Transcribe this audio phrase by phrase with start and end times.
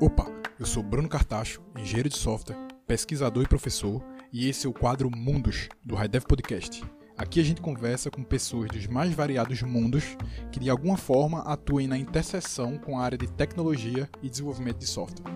[0.00, 0.24] Opa,
[0.58, 4.02] eu sou Bruno Cartacho, engenheiro de software, pesquisador e professor,
[4.32, 6.82] e esse é o quadro Mundos do High Podcast.
[7.18, 10.16] Aqui a gente conversa com pessoas dos mais variados mundos
[10.50, 14.86] que de alguma forma atuem na interseção com a área de tecnologia e desenvolvimento de
[14.86, 15.35] software.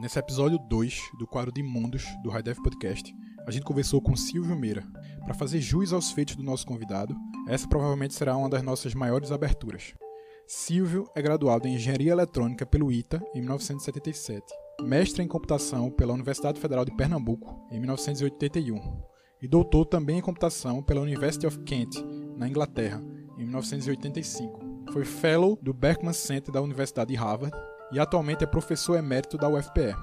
[0.00, 3.14] Nesse episódio 2 do quadro de Mundos do High Podcast,
[3.46, 4.82] a gente conversou com Silvio Meira.
[5.26, 7.14] Para fazer jus aos feitos do nosso convidado,
[7.46, 9.92] essa provavelmente será uma das nossas maiores aberturas.
[10.46, 14.42] Silvio é graduado em Engenharia Eletrônica pelo ITA em 1977,
[14.80, 18.80] mestre em Computação pela Universidade Federal de Pernambuco em 1981
[19.42, 22.02] e doutor também em Computação pela University of Kent,
[22.38, 23.02] na Inglaterra,
[23.36, 24.60] em 1985.
[24.94, 27.54] Foi Fellow do Berkman Center da Universidade de Harvard
[27.92, 29.96] e atualmente é professor emérito da UFPE.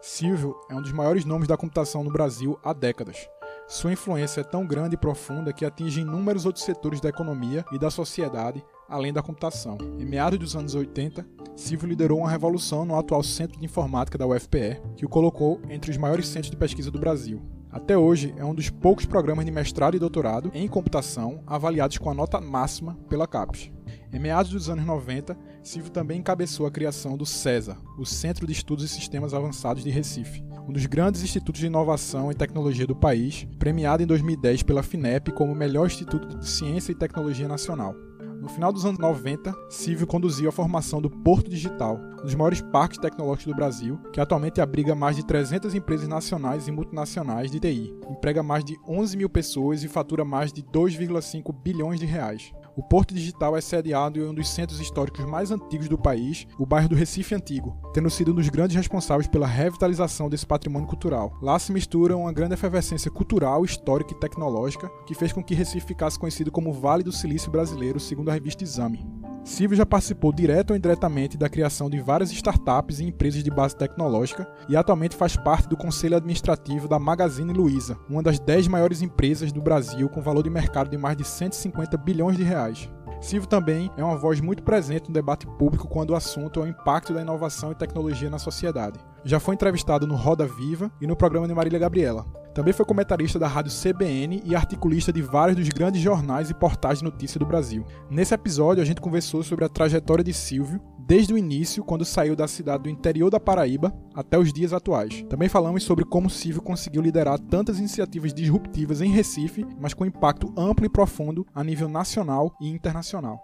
[0.00, 3.28] Silvio é um dos maiores nomes da computação no Brasil há décadas.
[3.68, 7.78] Sua influência é tão grande e profunda que atinge inúmeros outros setores da economia e
[7.78, 9.78] da sociedade, além da computação.
[9.98, 11.26] Em meados dos anos 80,
[11.56, 15.90] Silvio liderou uma revolução no atual Centro de Informática da UFPE, que o colocou entre
[15.90, 17.40] os maiores centros de pesquisa do Brasil.
[17.70, 22.10] Até hoje, é um dos poucos programas de mestrado e doutorado em computação avaliados com
[22.10, 23.70] a nota máxima pela CAPES.
[24.12, 28.52] Em meados dos anos 90, Silvio também encabeçou a criação do CESA, o Centro de
[28.52, 32.96] Estudos e Sistemas Avançados de Recife, um dos grandes institutos de inovação e tecnologia do
[32.96, 37.94] país, premiado em 2010 pela FINEP como o melhor instituto de ciência e tecnologia nacional.
[38.40, 42.60] No final dos anos 90, Silvio conduziu a formação do Porto Digital, um dos maiores
[42.60, 47.60] parques tecnológicos do Brasil, que atualmente abriga mais de 300 empresas nacionais e multinacionais de
[47.60, 52.52] TI, emprega mais de 11 mil pessoas e fatura mais de 2,5 bilhões de reais.
[52.74, 56.64] O Porto Digital é sediado em um dos centros históricos mais antigos do país, o
[56.64, 61.36] bairro do Recife Antigo, tendo sido um dos grandes responsáveis pela revitalização desse patrimônio cultural.
[61.42, 65.86] Lá se mistura uma grande efervescência cultural, histórica e tecnológica que fez com que Recife
[65.86, 69.04] ficasse conhecido como Vale do Silício Brasileiro, segundo a revista Exame.
[69.44, 73.76] Silvio já participou direto ou indiretamente da criação de várias startups e empresas de base
[73.76, 79.02] tecnológica e atualmente faz parte do conselho administrativo da Magazine Luiza, uma das 10 maiores
[79.02, 82.88] empresas do Brasil com valor de mercado de mais de 150 bilhões de reais.
[83.22, 86.66] Silvio também é uma voz muito presente no debate público quando o assunto é o
[86.66, 88.98] impacto da inovação e tecnologia na sociedade.
[89.24, 92.26] Já foi entrevistado no Roda Viva e no programa de Marília Gabriela.
[92.52, 96.98] Também foi comentarista da rádio CBN e articulista de vários dos grandes jornais e portais
[96.98, 97.86] de notícia do Brasil.
[98.10, 102.36] Nesse episódio, a gente conversou sobre a trajetória de Silvio, desde o início, quando saiu
[102.36, 105.24] da cidade do interior da Paraíba, até os dias atuais.
[105.28, 110.52] Também falamos sobre como Silvio conseguiu liderar tantas iniciativas disruptivas em Recife, mas com impacto
[110.56, 113.40] amplo e profundo a nível nacional e internacional.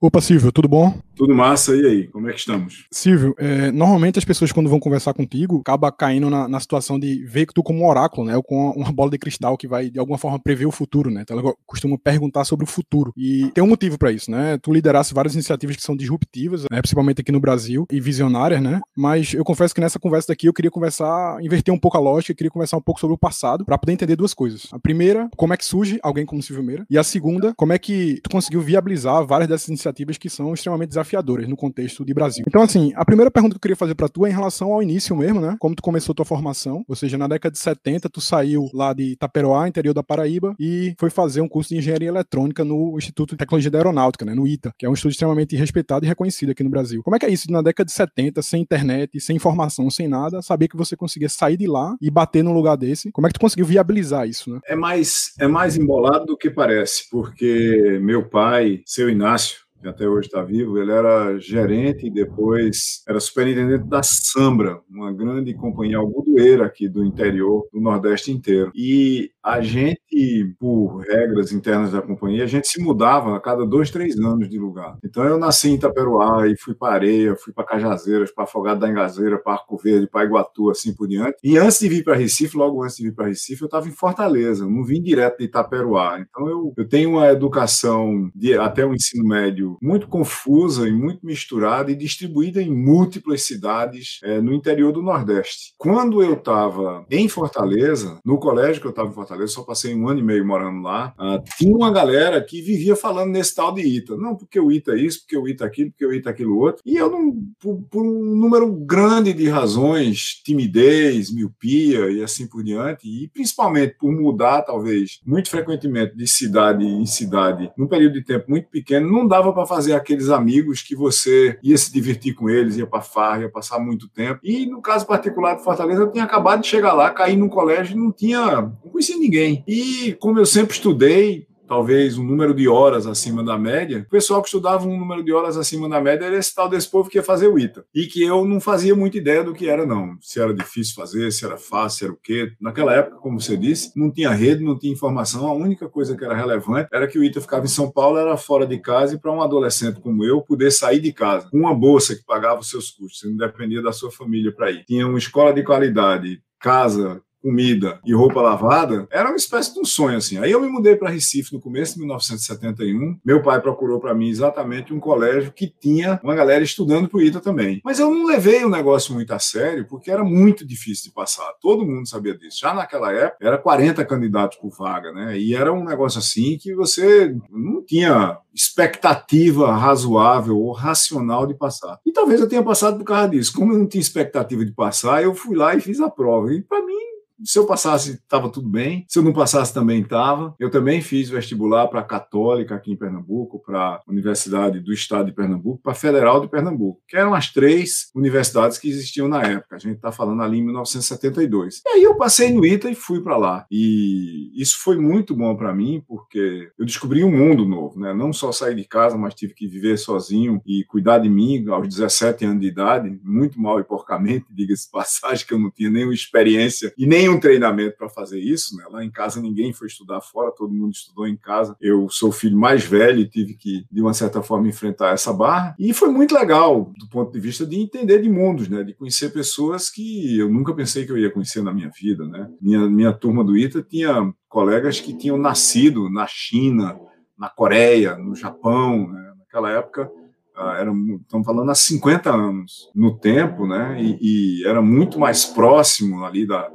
[0.00, 0.92] Opa, Silvio, tudo bom?
[1.16, 2.08] Tudo massa, e aí?
[2.08, 2.86] Como é que estamos?
[2.90, 7.24] Silvio, é, normalmente as pessoas quando vão conversar contigo, acaba caindo na, na, situação de
[7.24, 8.36] ver tu como um oráculo, né?
[8.36, 11.22] Ou com uma bola de cristal que vai, de alguma forma, prever o futuro, né?
[11.22, 13.12] Então ela costuma perguntar sobre o futuro.
[13.16, 14.58] E tem um motivo para isso, né?
[14.58, 16.80] Tu liderasse várias iniciativas que são disruptivas, né?
[16.80, 18.80] principalmente aqui no Brasil, e visionárias, né?
[18.96, 22.34] Mas eu confesso que nessa conversa daqui eu queria conversar, inverter um pouco a lógica,
[22.34, 24.68] queria conversar um pouco sobre o passado, para poder entender duas coisas.
[24.72, 26.86] A primeira, como é que surge alguém como Silvio Meira?
[26.90, 30.88] E a segunda, como é que tu conseguiu viabilizar várias dessas iniciativas que são extremamente
[30.88, 31.03] desafiadoras
[31.48, 32.44] no contexto de Brasil.
[32.46, 34.82] Então, assim, a primeira pergunta que eu queria fazer para tu é em relação ao
[34.82, 35.56] início mesmo, né?
[35.58, 39.12] Como tu começou tua formação, ou seja, na década de 70 tu saiu lá de
[39.12, 43.38] Itaperoá, interior da Paraíba, e foi fazer um curso de engenharia eletrônica no Instituto de
[43.38, 46.62] Tecnologia da Aeronáutica, né, no ITA, que é um estudo extremamente respeitado e reconhecido aqui
[46.62, 47.02] no Brasil.
[47.02, 50.42] Como é que é isso na década de 70, sem internet, sem informação, sem nada,
[50.42, 53.10] saber que você conseguia sair de lá e bater num lugar desse?
[53.12, 54.60] Como é que tu conseguiu viabilizar isso, né?
[54.66, 60.08] É mais é mais embolado do que parece, porque meu pai, seu Inácio, que até
[60.08, 65.98] hoje está vivo, ele era gerente e depois era superintendente da Sambra, uma grande companhia
[65.98, 68.72] algodoeira aqui do interior, do Nordeste inteiro.
[68.74, 73.90] E a gente, por regras internas da companhia, a gente se mudava a cada dois,
[73.90, 74.96] três anos de lugar.
[75.04, 78.88] Então eu nasci em Itaperuá e fui para Areia, fui para Cajazeiras, para Afogado da
[78.88, 81.36] Engazeira, para Arco Verde, para Iguatu, assim por diante.
[81.44, 83.92] E antes de vir para Recife, logo antes de vir para Recife, eu estava em
[83.92, 86.18] Fortaleza, não vim direto de Itaperuá.
[86.20, 91.24] Então eu, eu tenho uma educação de, até o ensino médio muito confusa e muito
[91.24, 95.74] misturada e distribuída em múltiplas cidades é, no interior do Nordeste.
[95.78, 100.08] Quando eu estava em Fortaleza, no colégio que eu estava em Fortaleza, só passei um
[100.08, 101.14] ano e meio morando lá.
[101.18, 104.16] Uh, tinha uma galera que vivia falando nesse tal de ITA.
[104.16, 106.32] Não, porque o ITA é isso, porque o ITA é aquilo, porque o ITA é
[106.32, 106.82] aquilo outro.
[106.84, 112.62] E eu, não, por, por um número grande de razões, timidez, miopia e assim por
[112.62, 118.24] diante, e principalmente por mudar, talvez, muito frequentemente de cidade em cidade, num período de
[118.24, 122.50] tempo muito pequeno, não dava para fazer aqueles amigos que você ia se divertir com
[122.50, 124.40] eles, ia para farra, ia passar muito tempo.
[124.42, 127.96] E no caso particular de Fortaleza, eu tinha acabado de chegar lá, caí num colégio
[127.96, 129.64] e não tinha, não conhecia ninguém.
[129.66, 134.40] E como eu sempre estudei, talvez um número de horas acima da média, o pessoal
[134.40, 137.18] que estudava um número de horas acima da média era esse tal desse povo que
[137.18, 137.84] ia fazer o ITA.
[137.94, 140.16] E que eu não fazia muita ideia do que era, não.
[140.20, 142.52] Se era difícil fazer, se era fácil, se era o quê.
[142.60, 145.46] Naquela época, como você disse, não tinha rede, não tinha informação.
[145.46, 148.36] A única coisa que era relevante era que o ITA ficava em São Paulo, era
[148.36, 151.74] fora de casa, e para um adolescente como eu poder sair de casa com uma
[151.74, 154.84] bolsa que pagava os seus custos, não dependia da sua família para ir.
[154.84, 159.84] Tinha uma escola de qualidade, casa comida e roupa lavada, era uma espécie de um
[159.84, 160.38] sonho assim.
[160.38, 163.18] Aí eu me mudei para Recife no começo de 1971.
[163.22, 167.22] Meu pai procurou para mim exatamente um colégio que tinha uma galera estudando para o
[167.22, 167.82] ITA também.
[167.84, 171.52] Mas eu não levei o negócio muito a sério porque era muito difícil de passar.
[171.60, 172.60] Todo mundo sabia disso.
[172.60, 175.38] Já naquela época era 40 candidatos por vaga, né?
[175.38, 181.98] E era um negócio assim que você não tinha expectativa razoável ou racional de passar.
[182.06, 183.52] E talvez eu tenha passado por causa disso.
[183.52, 186.54] Como eu não tinha expectativa de passar, eu fui lá e fiz a prova.
[186.54, 189.04] E para mim se eu passasse, estava tudo bem.
[189.08, 190.54] Se eu não passasse, também estava.
[190.58, 195.26] Eu também fiz vestibular para a Católica aqui em Pernambuco, para a Universidade do Estado
[195.26, 199.42] de Pernambuco, para a Federal de Pernambuco, que eram as três universidades que existiam na
[199.42, 199.76] época.
[199.76, 201.82] A gente está falando ali em 1972.
[201.84, 203.66] E aí eu passei no ITA e fui para lá.
[203.70, 208.14] E isso foi muito bom para mim, porque eu descobri um mundo novo, né?
[208.14, 211.88] Não só sair de casa, mas tive que viver sozinho e cuidar de mim aos
[211.88, 216.14] 17 anos de idade, muito mal e porcamente, diga-se passagem, que eu não tinha nenhuma
[216.14, 218.76] experiência e nem um treinamento para fazer isso.
[218.76, 218.84] Né?
[218.90, 221.76] Lá em casa ninguém foi estudar fora, todo mundo estudou em casa.
[221.80, 225.32] Eu sou o filho mais velho e tive que, de uma certa forma, enfrentar essa
[225.32, 225.74] barra.
[225.78, 228.82] E foi muito legal do ponto de vista de entender de mundos, né?
[228.82, 232.26] de conhecer pessoas que eu nunca pensei que eu ia conhecer na minha vida.
[232.26, 232.50] Né?
[232.60, 236.98] Minha, minha turma do ITA tinha colegas que tinham nascido na China,
[237.38, 239.08] na Coreia, no Japão.
[239.08, 239.32] Né?
[239.38, 240.10] Naquela época,
[240.56, 244.00] ah, era, estamos falando há 50 anos no tempo, né?
[244.00, 246.70] E, e, era muito mais próximo ali da,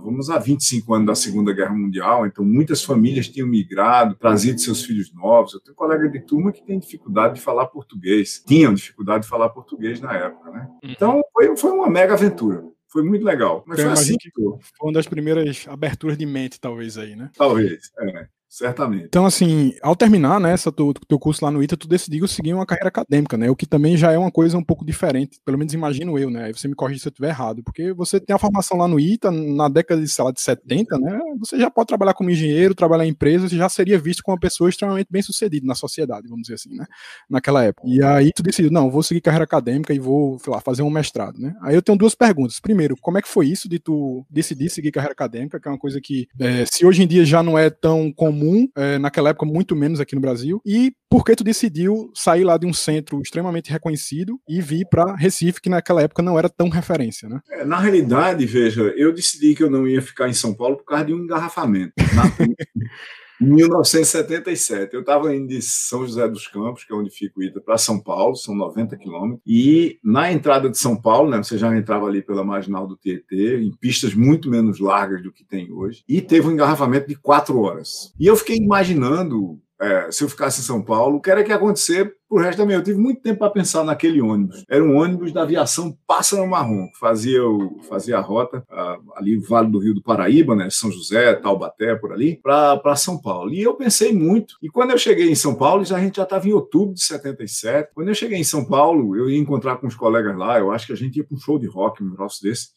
[0.00, 4.84] vamos a 25 anos da Segunda Guerra Mundial, então muitas famílias tinham migrado, trazido seus
[4.84, 5.54] filhos novos.
[5.54, 9.28] Eu tenho um colega de turma que tem dificuldade de falar português, tinham dificuldade de
[9.28, 10.68] falar português na época, né?
[10.82, 10.90] Uhum.
[10.90, 12.64] Então foi, foi uma mega aventura.
[12.88, 13.64] Foi muito legal.
[13.66, 17.30] Mas foi assim que foi uma das primeiras aberturas de mente, talvez, aí, né?
[17.34, 18.26] Talvez, é.
[18.52, 19.06] Certamente.
[19.06, 22.52] Então, assim, ao terminar, né, essa teu, teu curso lá no ITA, tu decidiu seguir
[22.52, 23.48] uma carreira acadêmica, né?
[23.48, 26.44] O que também já é uma coisa um pouco diferente, pelo menos imagino eu, né?
[26.44, 29.00] Aí você me corrige se eu estiver errado, porque você tem a formação lá no
[29.00, 31.18] ITA, na década de, sei lá, de 70, né?
[31.38, 34.68] Você já pode trabalhar como engenheiro, trabalhar em empresas, já seria visto como uma pessoa
[34.68, 36.84] extremamente bem sucedida na sociedade, vamos dizer assim, né?
[37.30, 37.88] Naquela época.
[37.88, 40.90] E aí tu decidiu, não, vou seguir carreira acadêmica e vou, sei lá, fazer um
[40.90, 41.54] mestrado, né?
[41.62, 42.60] Aí eu tenho duas perguntas.
[42.60, 45.78] Primeiro, como é que foi isso de tu decidir seguir carreira acadêmica, que é uma
[45.78, 48.41] coisa que, é, se hoje em dia já não é tão comum,
[48.76, 52.56] é, naquela época muito menos aqui no Brasil, e por que tu decidiu sair lá
[52.56, 56.68] de um centro extremamente reconhecido e vir para Recife, que naquela época não era tão
[56.68, 57.40] referência, né?
[57.50, 60.84] É, na realidade, veja, eu decidi que eu não ia ficar em São Paulo por
[60.84, 61.92] causa de um engarrafamento.
[61.98, 62.02] Em
[63.42, 67.60] 1977, eu estava indo de São José dos Campos, que é onde fica o Ita,
[67.60, 71.76] para São Paulo, são 90 quilômetros, e na entrada de São Paulo, né, você já
[71.76, 76.04] entrava ali pela marginal do Tietê, em pistas muito menos largas do que tem hoje,
[76.08, 78.12] e teve um engarrafamento de quatro horas.
[78.18, 81.50] E eu fiquei imaginando é, se eu ficasse em São Paulo, o que era que
[81.50, 82.78] ia acontecer pro resto da minha.
[82.78, 84.64] Eu tive muito tempo para pensar naquele ônibus.
[84.68, 89.36] Era um ônibus da aviação Pássaro Marrom, que fazia, o, fazia a rota uh, ali
[89.36, 93.52] Vale do Rio do Paraíba, né, São José, Taubaté, por ali, para São Paulo.
[93.52, 94.56] E eu pensei muito.
[94.62, 97.02] E quando eu cheguei em São Paulo, já, a gente já estava em outubro de
[97.02, 97.90] 77.
[97.94, 100.86] Quando eu cheguei em São Paulo, eu ia encontrar com os colegas lá, eu acho
[100.86, 102.68] que a gente ia para um show de rock, um negócio desse.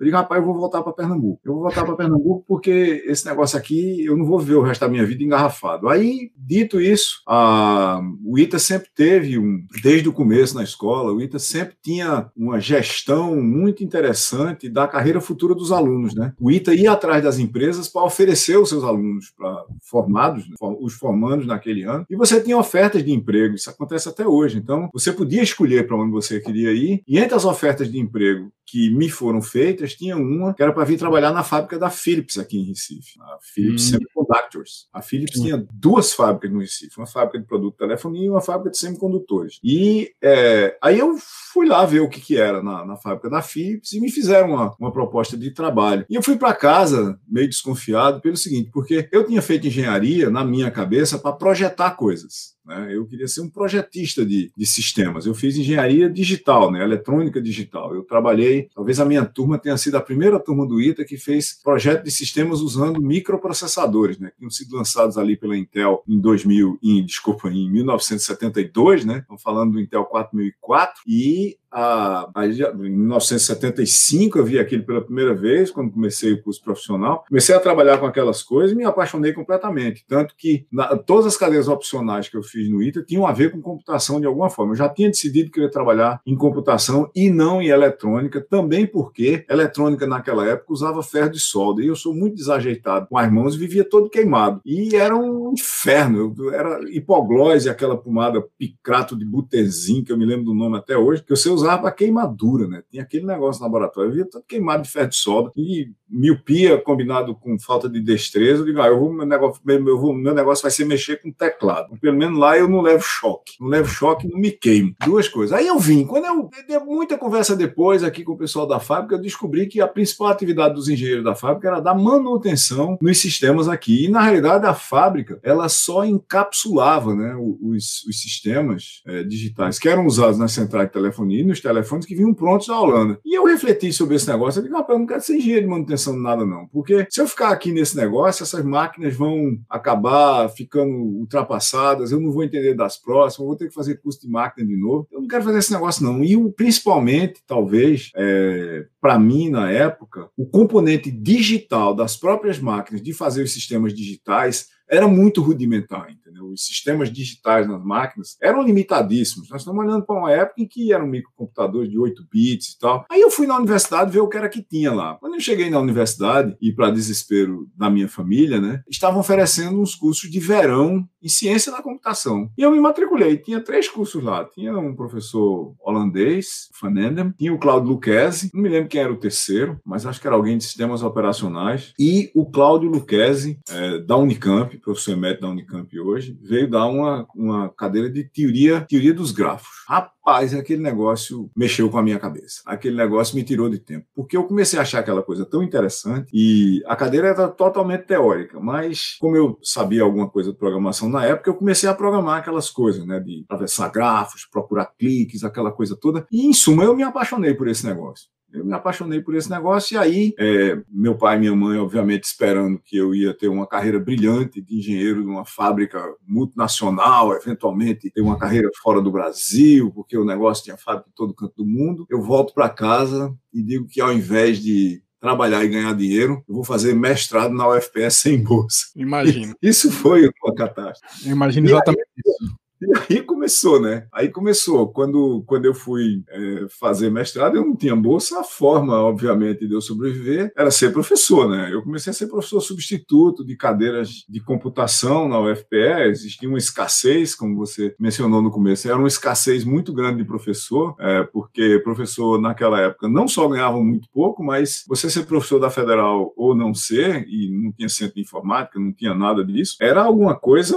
[0.00, 1.38] Eu digo, rapaz, eu vou voltar para Pernambuco.
[1.44, 4.80] Eu vou voltar para Pernambuco porque esse negócio aqui eu não vou ver o resto
[4.80, 5.90] da minha vida engarrafado.
[5.90, 11.20] Aí, dito isso, a, o ITA sempre teve, um, desde o começo na escola, o
[11.20, 16.14] ITA sempre tinha uma gestão muito interessante da carreira futura dos alunos.
[16.14, 16.32] Né?
[16.40, 20.56] O ITA ia atrás das empresas para oferecer os seus alunos para formados, né?
[20.80, 23.54] os formandos naquele ano, e você tinha ofertas de emprego.
[23.54, 24.56] Isso acontece até hoje.
[24.56, 28.50] Então, você podia escolher para onde você queria ir, e entre as ofertas de emprego
[28.70, 32.38] que me foram feitas, tinha uma que era para vir trabalhar na fábrica da Philips
[32.38, 33.90] aqui em Recife, a Philips hum.
[33.90, 34.88] Semiconductors.
[34.92, 35.42] A Philips hum.
[35.42, 38.78] tinha duas fábricas no Recife, uma fábrica de produto de telefonia e uma fábrica de
[38.78, 39.58] semicondutores.
[39.62, 41.16] E é, aí eu
[41.52, 44.50] fui lá ver o que, que era na, na fábrica da Philips e me fizeram
[44.50, 46.04] uma, uma proposta de trabalho.
[46.08, 50.44] E eu fui para casa meio desconfiado pelo seguinte, porque eu tinha feito engenharia na
[50.44, 52.54] minha cabeça para projetar coisas.
[52.70, 52.94] Né?
[52.94, 55.26] Eu queria ser um projetista de, de sistemas.
[55.26, 56.84] Eu fiz engenharia digital, né?
[56.84, 57.92] eletrônica digital.
[57.92, 61.60] Eu trabalhei, talvez a minha turma tenha sido a primeira turma do ITA que fez
[61.62, 64.30] projeto de sistemas usando microprocessadores, né?
[64.30, 69.18] que tinham sido lançados ali pela Intel em 2000, em, desculpa, em 1972, né?
[69.18, 75.34] Estamos falando do Intel 4004 e a, a, em 1975 eu vi aquilo pela primeira
[75.34, 77.24] vez, quando comecei o curso profissional.
[77.28, 80.04] Comecei a trabalhar com aquelas coisas e me apaixonei completamente.
[80.06, 83.52] Tanto que na, todas as cadeiras opcionais que eu fiz no ITA tinham a ver
[83.52, 84.72] com computação de alguma forma.
[84.72, 88.86] Eu já tinha decidido que eu ia trabalhar em computação e não em eletrônica, também
[88.86, 91.82] porque eletrônica naquela época usava ferro de solda.
[91.82, 94.60] E eu sou muito desajeitado com as mãos e vivia todo queimado.
[94.64, 96.34] E era um inferno.
[96.36, 100.96] Eu, era hipoglose, aquela pomada picrato de butezim, que eu me lembro do nome até
[100.96, 102.82] hoje, que eu sei usava para queimadura, né?
[102.90, 106.78] Tinha aquele negócio no laboratório, eu via tanto queimado de ferro de solda e miopia
[106.78, 108.62] combinado com falta de destreza.
[108.62, 111.30] Eu digo, ah, eu vou, meu, negócio, eu vou, meu negócio vai ser mexer com
[111.30, 111.96] teclado.
[112.00, 113.52] Pelo menos lá eu não levo choque.
[113.60, 114.94] Não levo choque não me queimo.
[115.04, 115.56] Duas coisas.
[115.56, 116.04] Aí eu vim.
[116.04, 119.80] Quando eu dei muita conversa depois aqui com o pessoal da fábrica, eu descobri que
[119.80, 124.06] a principal atividade dos engenheiros da fábrica era dar manutenção nos sistemas aqui.
[124.06, 129.88] E na realidade a fábrica ela só encapsulava né, os, os sistemas é, digitais que
[129.88, 133.18] eram usados na central de telefonia nos telefones que vinham prontos da Holanda.
[133.24, 134.58] E eu refleti sobre esse negócio.
[134.58, 136.66] Eu digo, rapaz, eu não quero ser engenheiro de manutenção de nada, não.
[136.68, 142.32] Porque se eu ficar aqui nesse negócio, essas máquinas vão acabar ficando ultrapassadas, eu não
[142.32, 145.06] vou entender das próximas, vou ter que fazer curso de máquina de novo.
[145.12, 146.22] Eu não quero fazer esse negócio, não.
[146.24, 153.12] E principalmente, talvez, é, para mim, na época, o componente digital das próprias máquinas de
[153.12, 156.29] fazer os sistemas digitais era muito rudimentar, entendeu?
[156.42, 159.48] Os sistemas digitais nas máquinas eram limitadíssimos.
[159.50, 163.04] Nós estamos olhando para uma época em que eram microcomputadores de 8 bits e tal.
[163.10, 165.16] Aí eu fui na universidade ver o que era que tinha lá.
[165.20, 169.94] Quando eu cheguei na universidade, e para desespero da minha família, né, estavam oferecendo uns
[169.94, 172.50] cursos de verão em ciência da computação.
[172.56, 173.36] E eu me matriculei.
[173.36, 174.44] Tinha três cursos lá.
[174.44, 179.12] Tinha um professor holandês, Van Enden, tinha o Claudio Lucchesi, não me lembro quem era
[179.12, 183.98] o terceiro, mas acho que era alguém de sistemas operacionais, e o Cláudio Lucchesi, é,
[183.98, 189.14] da Unicamp, professor emérito da Unicamp hoje, veio dar uma, uma cadeira de teoria, teoria
[189.14, 189.84] dos grafos.
[189.88, 192.62] Rapaz, aquele negócio mexeu com a minha cabeça.
[192.66, 194.06] Aquele negócio me tirou de tempo.
[194.14, 198.60] Porque eu comecei a achar aquela coisa tão interessante e a cadeira era totalmente teórica,
[198.60, 202.70] mas como eu sabia alguma coisa de programação na época, eu comecei a programar aquelas
[202.70, 203.18] coisas, né?
[203.20, 206.26] De atravessar grafos, procurar cliques, aquela coisa toda.
[206.30, 209.94] E, em suma, eu me apaixonei por esse negócio eu me apaixonei por esse negócio
[209.94, 213.66] e aí é, meu pai e minha mãe, obviamente, esperando que eu ia ter uma
[213.66, 219.90] carreira brilhante de engenheiro de uma fábrica multinacional, eventualmente ter uma carreira fora do Brasil,
[219.92, 222.06] porque o negócio tinha fábrica em todo canto do mundo.
[222.08, 226.54] Eu volto para casa e digo que ao invés de trabalhar e ganhar dinheiro, eu
[226.54, 228.86] vou fazer mestrado na UFPS sem bolsa.
[228.96, 229.54] Imagino.
[229.60, 231.28] Isso foi uma catástrofe.
[231.28, 232.59] Imagino exatamente aí, isso.
[232.82, 234.06] E aí começou, né?
[234.12, 234.88] Aí começou.
[234.88, 238.40] Quando, quando eu fui é, fazer mestrado, eu não tinha bolsa.
[238.40, 241.68] A forma, obviamente, de eu sobreviver era ser professor, né?
[241.72, 246.08] Eu comecei a ser professor substituto de cadeiras de computação na UFPE.
[246.08, 248.88] Existia uma escassez, como você mencionou no começo.
[248.88, 253.78] Era uma escassez muito grande de professor, é, porque professor naquela época não só ganhava
[253.82, 258.14] muito pouco, mas você ser professor da federal ou não ser, e não tinha centro
[258.14, 260.76] de informática, não tinha nada disso, era alguma coisa,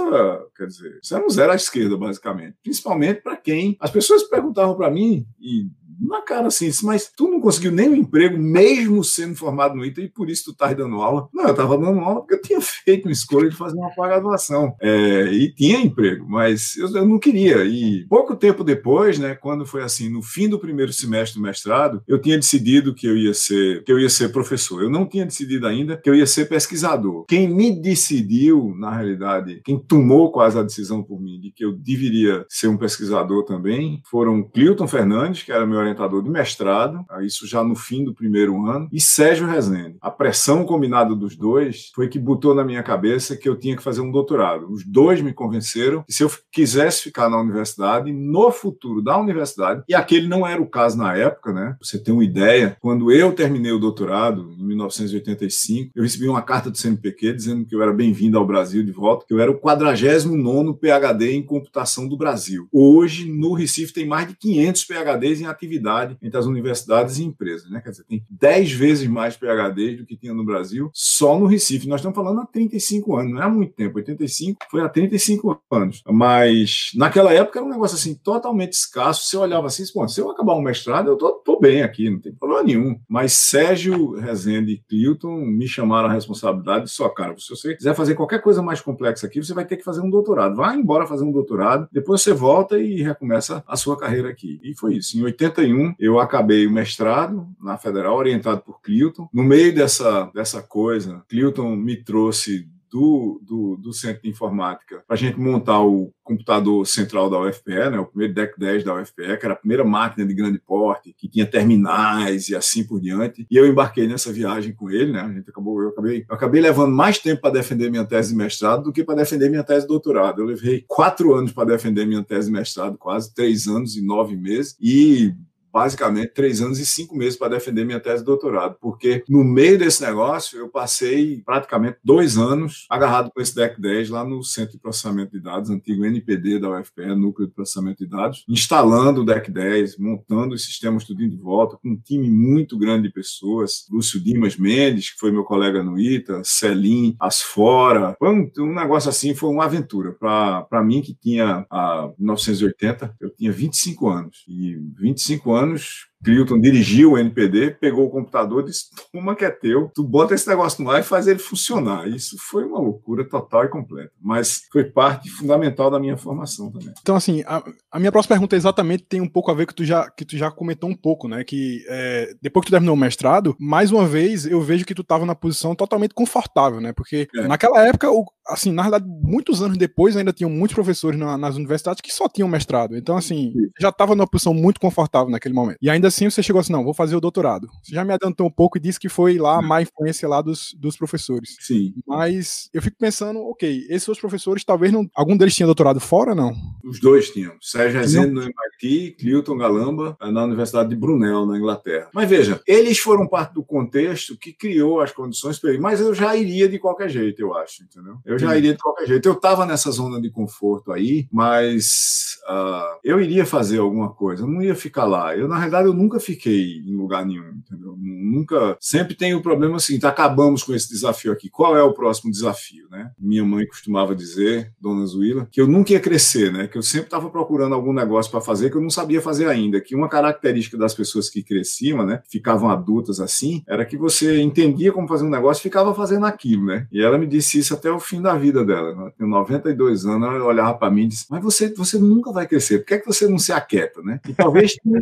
[0.56, 2.56] quer dizer, você era um zero à esquerda basicamente.
[2.62, 3.76] Principalmente para quem.
[3.80, 5.68] As pessoas perguntavam para mim, e
[6.00, 10.08] na cara assim, mas tu não conseguiu nenhum emprego, mesmo sendo formado no ITA, e
[10.08, 11.28] por isso tu estás dando aula.
[11.32, 14.74] Não, eu estava dando aula porque eu tinha feito uma escolha de fazer uma pós-graduação.
[14.80, 17.64] É, e tinha emprego, mas eu, eu, não queria.
[17.64, 22.02] E pouco tempo depois, né, quando foi assim, no fim do primeiro semestre do mestrado,
[22.06, 24.82] eu tinha decidido que eu ia ser, que eu ia ser professor.
[24.82, 27.24] Eu não tinha decidido ainda que eu ia ser pesquisador.
[27.26, 31.72] Quem me decidiu, na realidade, quem tomou quase a decisão por mim de que eu
[31.72, 37.46] deveria ser um pesquisador também, foram Clilton Fernandes, que era meu orientador de mestrado, isso
[37.46, 39.96] já no fim do primeiro ano, e Sérgio Rezende.
[40.00, 43.82] A pressão combinada dos dois foi que botou na minha cabeça que eu tinha que
[43.82, 44.70] fazer um doutorado.
[44.70, 49.82] Os dois me convenceram que se eu quisesse ficar na universidade, no futuro da universidade,
[49.88, 51.76] e aquele não era o caso na época, né?
[51.80, 56.70] Você tem uma ideia, quando eu terminei o doutorado, em 1985, eu recebi uma carta
[56.70, 59.60] do CNPq dizendo que eu era bem-vindo ao Brasil de volta, que eu era o
[59.60, 62.66] 49º PhD em computação do Brasil.
[62.72, 67.24] Hoje, no Recife, tem mais de 500 PhDs em atividade competitividade entre as universidades e
[67.24, 67.70] empresas.
[67.70, 67.80] Né?
[67.80, 71.88] Quer dizer, tem 10 vezes mais PHD do que tinha no Brasil, só no Recife.
[71.88, 73.96] Nós estamos falando há 35 anos, não é há muito tempo.
[73.96, 76.02] 85 foi há 35 anos.
[76.06, 79.28] Mas naquela época era um negócio assim totalmente escasso.
[79.28, 82.34] Você olhava assim, bom, se eu acabar um mestrado, eu tô, bem aqui, não tem
[82.34, 82.98] problema nenhum.
[83.08, 88.14] Mas Sérgio Rezende e Clinton me chamaram a responsabilidade só, cara, se você quiser fazer
[88.14, 90.56] qualquer coisa mais complexa aqui, você vai ter que fazer um doutorado.
[90.56, 94.60] Vai embora fazer um doutorado, depois você volta e recomeça a sua carreira aqui.
[94.62, 95.16] E foi isso.
[95.18, 95.22] Em
[95.64, 99.28] 81, eu acabei o mestrado na Federal, orientado por Clinton.
[99.32, 105.14] No meio dessa, dessa coisa, Clinton me trouxe do, do, do Centro de Informática para
[105.14, 109.36] a gente montar o computador central da UFPE, né, o primeiro DEC 10 da UFPE,
[109.36, 113.44] que era a primeira máquina de grande porte, que tinha terminais e assim por diante.
[113.50, 115.22] E eu embarquei nessa viagem com ele, né?
[115.22, 118.36] A gente acabou, eu acabei, eu acabei levando mais tempo para defender minha tese de
[118.36, 120.40] mestrado do que para defender minha tese de doutorado.
[120.40, 124.36] Eu levei quatro anos para defender minha tese de mestrado, quase três anos e nove
[124.36, 125.34] meses, e
[125.74, 129.76] basicamente três anos e cinco meses para defender minha tese de doutorado, porque no meio
[129.76, 134.74] desse negócio eu passei praticamente dois anos agarrado com esse DEC 10 lá no Centro
[134.74, 139.24] de Processamento de Dados, antigo NPD da UFPE, Núcleo de Processamento de Dados, instalando o
[139.24, 143.84] DEC 10, montando os sistemas tudinho de volta, com um time muito grande de pessoas,
[143.90, 149.10] Lúcio Dimas Mendes, que foi meu colega no ITA, Celim, Asfora, foi um, um negócio
[149.10, 150.12] assim, foi uma aventura.
[150.12, 156.58] Para mim, que tinha a 1980, eu tinha 25 anos, e 25 anos anos Clinton
[156.60, 160.48] dirigiu o NPD, pegou o computador e disse: Toma que é teu, tu bota esse
[160.48, 162.08] negócio no ar e faz ele funcionar.
[162.08, 166.92] Isso foi uma loucura total e completa, mas foi parte fundamental da minha formação também.
[167.00, 167.62] Então, assim, a,
[167.92, 170.24] a minha próxima pergunta exatamente tem um pouco a ver com que tu já, que
[170.24, 171.44] tu já comentou um pouco, né?
[171.44, 175.02] Que é, depois que tu terminou o mestrado, mais uma vez eu vejo que tu
[175.02, 176.92] estava na posição totalmente confortável, né?
[176.92, 177.46] Porque é.
[177.46, 181.56] naquela época, o, assim, na verdade, muitos anos depois ainda tinham muitos professores na, nas
[181.56, 182.96] universidades que só tinham mestrado.
[182.96, 185.78] Então, assim, já estava numa posição muito confortável naquele momento.
[185.80, 187.68] E ainda assim você chegou assim, não, vou fazer o doutorado.
[187.82, 190.40] Você já me adiantou um pouco e disse que foi lá a má influência lá
[190.40, 191.56] dos, dos professores.
[191.60, 191.94] Sim.
[192.06, 195.08] Mas eu fico pensando, ok, esses seus professores talvez não.
[195.14, 196.54] Algum deles tinha doutorado fora, não?
[196.84, 197.54] Os dois tinham.
[197.60, 202.08] Sérgio Rezende no MIT, Clinton Galamba na Universidade de Brunel, na Inglaterra.
[202.12, 205.80] Mas veja, eles foram parte do contexto que criou as condições para ele.
[205.80, 208.18] Mas eu já iria de qualquer jeito, eu acho, entendeu?
[208.24, 208.58] Eu já Sim.
[208.58, 209.28] iria de qualquer jeito.
[209.28, 214.42] Eu estava nessa zona de conforto aí, mas uh, eu iria fazer alguma coisa.
[214.42, 215.36] Eu não ia ficar lá.
[215.36, 217.96] Eu, na realidade, eu nunca fiquei em lugar nenhum, entendeu?
[217.98, 218.76] Nunca.
[218.80, 221.48] Sempre tem o problema assim, tá, acabamos com esse desafio aqui.
[221.48, 223.10] Qual é o próximo desafio, né?
[223.18, 226.66] Minha mãe costumava dizer, Dona Zuila, que eu nunca ia crescer, né?
[226.66, 229.80] Que eu sempre estava procurando algum negócio para fazer que eu não sabia fazer ainda.
[229.80, 232.22] Que uma característica das pessoas que cresciam, né?
[232.28, 236.66] Ficavam adultas assim, era que você entendia como fazer um negócio, e ficava fazendo aquilo,
[236.66, 236.86] né?
[236.92, 238.90] E ela me disse isso até o fim da vida dela.
[238.90, 242.46] Ela tem 92 anos, ela olhava para mim e disse: Mas você, você nunca vai
[242.46, 242.78] crescer.
[242.78, 244.20] Por que, é que você não se aquieta, né?
[244.28, 245.00] E talvez tenha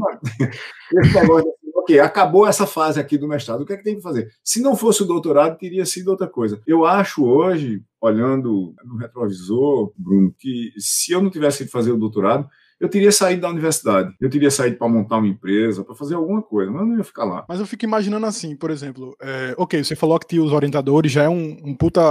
[1.00, 3.96] esse negócio assim, ok, acabou essa fase aqui do mestrado, o que é que tem
[3.96, 4.31] que fazer?
[4.42, 6.61] Se não fosse o doutorado, teria sido outra coisa.
[6.66, 11.98] Eu acho hoje, olhando no retrovisor, Bruno, que se eu não tivesse ido fazer o
[11.98, 12.48] doutorado,
[12.83, 16.42] eu teria saído da universidade, eu teria saído para montar uma empresa, para fazer alguma
[16.42, 17.45] coisa, mas eu não ia ficar lá.
[17.49, 21.23] Mas eu fico imaginando assim, por exemplo, é, ok, você falou que os orientadores já
[21.23, 22.03] é um, um puta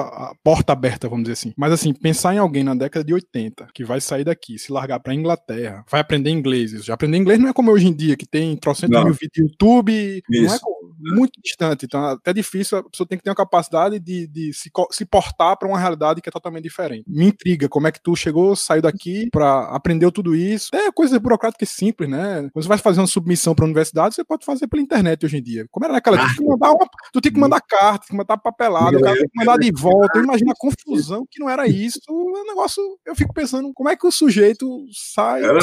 [0.41, 1.53] porta aberta, vamos dizer assim.
[1.57, 5.01] Mas assim, pensar em alguém na década de 80 que vai sair daqui, se largar
[5.01, 6.71] para Inglaterra, vai aprender inglês.
[6.85, 9.47] Já aprender inglês não é como hoje em dia, que tem trocentos mil vídeos no
[9.47, 10.43] YouTube, Isso.
[10.45, 10.59] não é
[11.01, 11.85] muito distante.
[11.85, 15.05] Então, é até difícil, a pessoa tem que ter uma capacidade de, de se, se
[15.05, 17.03] portar para uma realidade que é totalmente diferente.
[17.07, 20.69] Me intriga como é que tu chegou, saiu daqui para aprender tudo isso.
[20.73, 22.49] É coisa burocrática simples, né?
[22.53, 25.37] Quando você vai fazer uma submissão para a universidade, você pode fazer pela internet hoje
[25.37, 25.65] em dia.
[25.71, 28.37] Como era naquela, ah, tu mandar, uma, tu tem que mandar carta, tem que mandar
[28.37, 30.19] papelada, o cara tem que mandar de volta.
[30.19, 31.99] Imagina a confusão que não era isso.
[32.09, 35.43] O negócio, eu fico pensando, como é que o sujeito sai?
[35.43, 35.59] Era,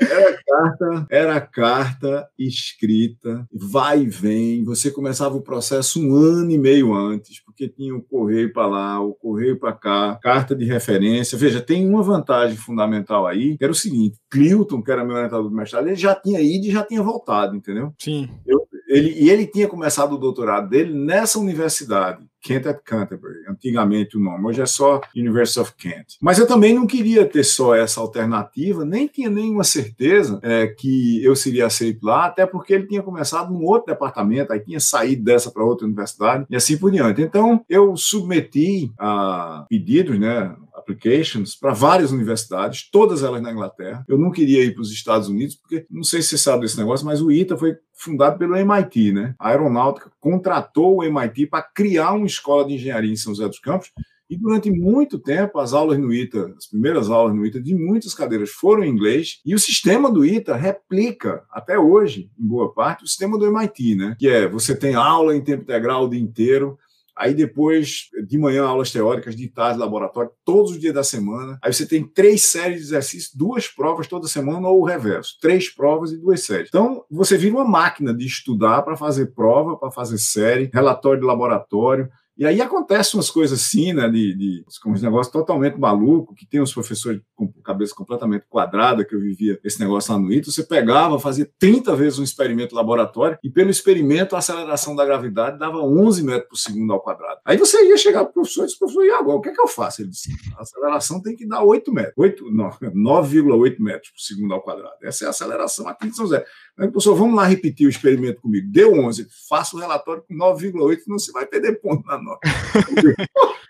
[0.00, 6.58] era carta, era carta escrita, vai e vem você começava o processo um ano e
[6.58, 11.38] meio antes, porque tinha o correio para lá, o correio para cá, carta de referência.
[11.38, 15.48] Veja, tem uma vantagem fundamental aí, que era o seguinte: Clinton, que era meu orientador
[15.48, 17.92] do mestrado, ele já tinha ido e já tinha voltado, entendeu?
[17.98, 18.28] Sim.
[18.46, 22.24] Eu, ele, e ele tinha começado o doutorado dele nessa universidade.
[22.42, 26.16] Kent at Canterbury, antigamente o nome, hoje é só University of Kent.
[26.20, 31.24] Mas eu também não queria ter só essa alternativa, nem tinha nenhuma certeza é, que
[31.24, 35.22] eu seria aceito lá, até porque ele tinha começado num outro departamento, aí tinha saído
[35.22, 37.22] dessa para outra universidade e assim por diante.
[37.22, 44.04] Então eu submeti a pedidos, né, applications para várias universidades, todas elas na Inglaterra.
[44.08, 46.78] Eu não queria ir para os Estados Unidos, porque não sei se você sabe desse
[46.78, 49.34] negócio, mas o ITA foi fundado pelo MIT, né?
[49.38, 53.58] A aeronáutica contratou o MIT para criar uma escola de engenharia em São José dos
[53.58, 53.90] Campos
[54.32, 58.14] E durante muito tempo, as aulas no ITA, as primeiras aulas no ITA de muitas
[58.14, 63.04] cadeiras foram em inglês, e o sistema do ITA replica, até hoje, em boa parte,
[63.04, 64.16] o sistema do MIT, né?
[64.18, 66.78] Que é, você tem aula em tempo integral o dia inteiro,
[67.16, 71.58] Aí depois, de manhã, aulas teóricas, de tarde, laboratório, todos os dias da semana.
[71.62, 75.36] Aí você tem três séries de exercícios, duas provas toda semana ou o reverso.
[75.40, 76.68] Três provas e duas séries.
[76.68, 81.26] Então, você vira uma máquina de estudar para fazer prova, para fazer série, relatório de
[81.26, 82.08] laboratório.
[82.36, 86.62] E aí acontecem umas coisas assim, né, de, de uns negócios totalmente maluco, que tem
[86.62, 90.62] uns professores com cabeça completamente quadrada, que eu vivia esse negócio lá no ITA, você
[90.62, 95.78] pegava, fazia 30 vezes um experimento laboratório, e pelo experimento a aceleração da gravidade dava
[95.78, 97.40] 11 metros por segundo ao quadrado.
[97.44, 99.52] Aí você ia chegar para o professor e disse, professor, e agora, o que é
[99.52, 100.00] que eu faço?
[100.00, 104.96] Ele disse, a aceleração tem que dar 8 metros, 9,8 metros por segundo ao quadrado.
[105.02, 106.44] Essa é a aceleração aqui de São José.
[106.78, 108.66] Aí, professor, vamos lá repetir o experimento comigo.
[108.70, 112.48] Deu 11, faça o relatório com 9,8, senão você vai perder ponto na nota.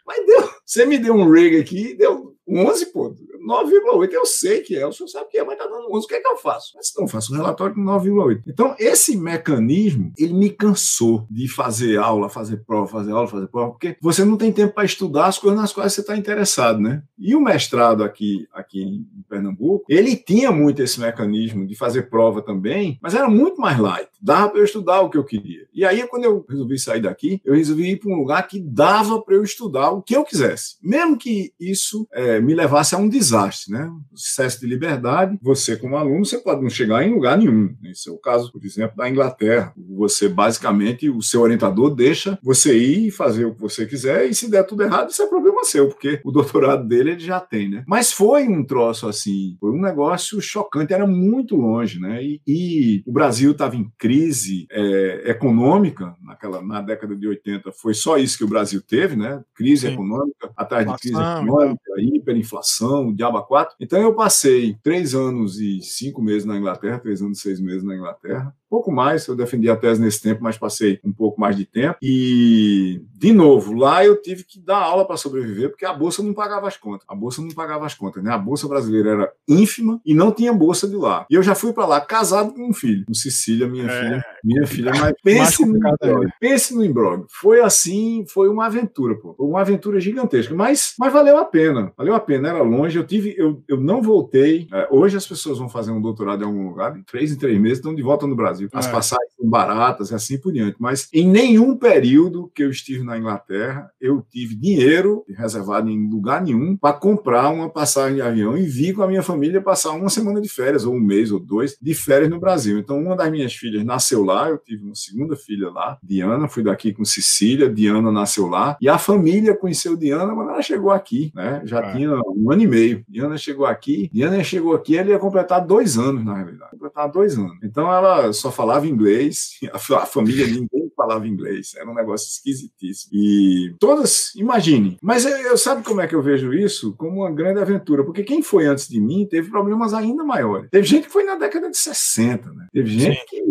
[0.07, 4.76] Mas deu, você me deu um rig aqui, deu 11, pô, 9,8 eu sei que
[4.76, 6.37] é, o senhor sabe que é, mas está dando 11, o que é que eu
[6.37, 6.72] faço?
[6.74, 8.42] Mas não, faço um relatório com 9,8.
[8.46, 13.72] Então, esse mecanismo, ele me cansou de fazer aula, fazer prova, fazer aula, fazer prova,
[13.72, 17.02] porque você não tem tempo para estudar as coisas nas quais você está interessado, né?
[17.18, 22.42] E o mestrado aqui, aqui em Pernambuco, ele tinha muito esse mecanismo de fazer prova
[22.42, 24.09] também, mas era muito mais light.
[24.20, 25.66] Dava para eu estudar o que eu queria.
[25.72, 29.20] E aí, quando eu resolvi sair daqui, eu resolvi ir para um lugar que dava
[29.20, 30.76] para eu estudar o que eu quisesse.
[30.83, 33.85] Mesmo que isso é, me levasse a um desastre, né?
[34.11, 37.75] O excesso de liberdade, você como aluno, você pode não chegar em lugar nenhum.
[37.85, 39.73] Esse é o caso, por exemplo, da Inglaterra.
[39.97, 44.35] Você, basicamente, o seu orientador deixa você ir e fazer o que você quiser, e
[44.35, 47.68] se der tudo errado, isso é problema seu, porque o doutorado dele ele já tem,
[47.68, 47.85] né?
[47.87, 52.23] Mas foi um troço assim, foi um negócio chocante, era muito longe, né?
[52.23, 57.95] E, e o Brasil estava em crise é, econômica naquela na década de 80, foi
[57.95, 59.42] só isso que o Brasil teve, né?
[59.55, 59.95] Crise Sim.
[59.95, 61.83] econômica, atrás de crise econômica,
[62.23, 63.77] hiperinflação, diaba 4.
[63.81, 67.83] Então eu passei três anos e cinco meses na Inglaterra, três anos e seis meses
[67.83, 71.55] na Inglaterra, pouco mais, eu defendi a tese nesse tempo, mas passei um pouco mais
[71.55, 71.99] de tempo.
[72.01, 76.33] E, de novo, lá eu tive que dar aula para sobreviver, porque a bolsa não
[76.33, 77.05] pagava as contas.
[77.07, 78.33] A bolsa não pagava as contas, né?
[78.33, 81.27] A bolsa brasileira era ínfima e não tinha bolsa de lá.
[81.31, 84.25] E eu já fui para lá casado com um filho, com Cecília, minha é, filha.
[84.43, 86.33] Minha filha, mas pense no imbróglio.
[86.41, 87.27] Pense no imbróglio.
[87.29, 89.37] Foi assim, foi uma aventura, pô.
[89.39, 91.93] Uma aventura gigantesca, mas, mas valeu a pena.
[91.95, 92.97] Valeu a pena, era longe.
[92.97, 94.67] Eu tive, eu, eu não voltei.
[94.73, 97.61] É, hoje as pessoas vão fazer um doutorado em algum lugar, em três em três
[97.61, 98.62] meses, estão de volta no Brasil.
[98.72, 98.90] As é.
[98.90, 100.77] passagens são baratas e assim por diante.
[100.79, 106.42] Mas em nenhum período que eu estive na Inglaterra, eu tive dinheiro reservado em lugar
[106.42, 110.09] nenhum para comprar uma passagem de avião e vir com a minha família passar uma
[110.09, 112.79] semana de férias, ou um mês ou dois, de férias no Brasil.
[112.79, 116.62] Então, uma das minhas filhas nasceu lá, eu tive uma segunda filha lá, Diana, fui
[116.62, 121.33] daqui com Cecília, Diana nasceu lá, e a família conheceu Diana quando ela chegou aqui,
[121.35, 121.62] né?
[121.64, 121.92] Já é.
[121.92, 123.05] tinha um ano e meio.
[123.09, 126.77] Diana chegou aqui, Diana chegou aqui, ela ia completar dois anos, na realidade.
[126.92, 127.59] Completar dois anos.
[127.62, 133.11] Então, ela só falava inglês, a, família ninguém falava inglês, era um negócio esquisitíssimo.
[133.12, 134.97] E todas, imagine.
[135.03, 136.95] Mas eu, eu, sabe como é que eu vejo isso?
[136.97, 140.71] Como uma grande aventura, porque quem foi antes de mim teve problemas ainda maiores.
[140.71, 142.69] Teve gente que foi na década de 60, né?
[142.73, 143.27] Teve gente Sim.
[143.29, 143.43] que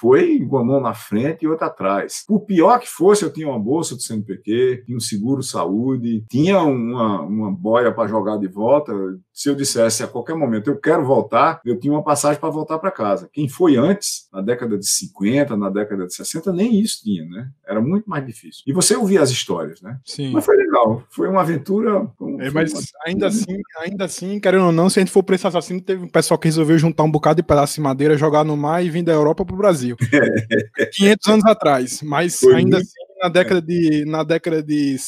[0.00, 2.24] foi com a mão na frente e outra atrás.
[2.26, 6.60] Por pior que fosse, eu tinha uma bolsa do CNPq, tinha um seguro saúde, tinha
[6.62, 8.92] uma, uma boia para jogar de volta.
[9.32, 12.78] Se eu dissesse a qualquer momento eu quero voltar, eu tinha uma passagem para voltar
[12.78, 13.28] para casa.
[13.32, 17.50] Quem foi antes, na década de 50, na década de 60, nem isso tinha, né?
[17.66, 18.62] Era muito mais difícil.
[18.66, 19.98] E você ouvia as histórias, né?
[20.04, 20.32] Sim.
[20.32, 22.10] Mas foi legal, foi uma aventura.
[22.40, 22.82] é, mas uma...
[23.06, 26.08] ainda assim, ainda assim, querendo ou não, se a gente for preço assassino, teve um
[26.08, 29.02] pessoal que resolveu juntar um bocado de pedaço de madeira, jogar no mar e vir
[29.02, 29.96] da Europa para o Brasil.
[30.94, 32.86] 500 anos atrás, mas foi ainda muito...
[32.86, 34.98] assim, na década de, na década de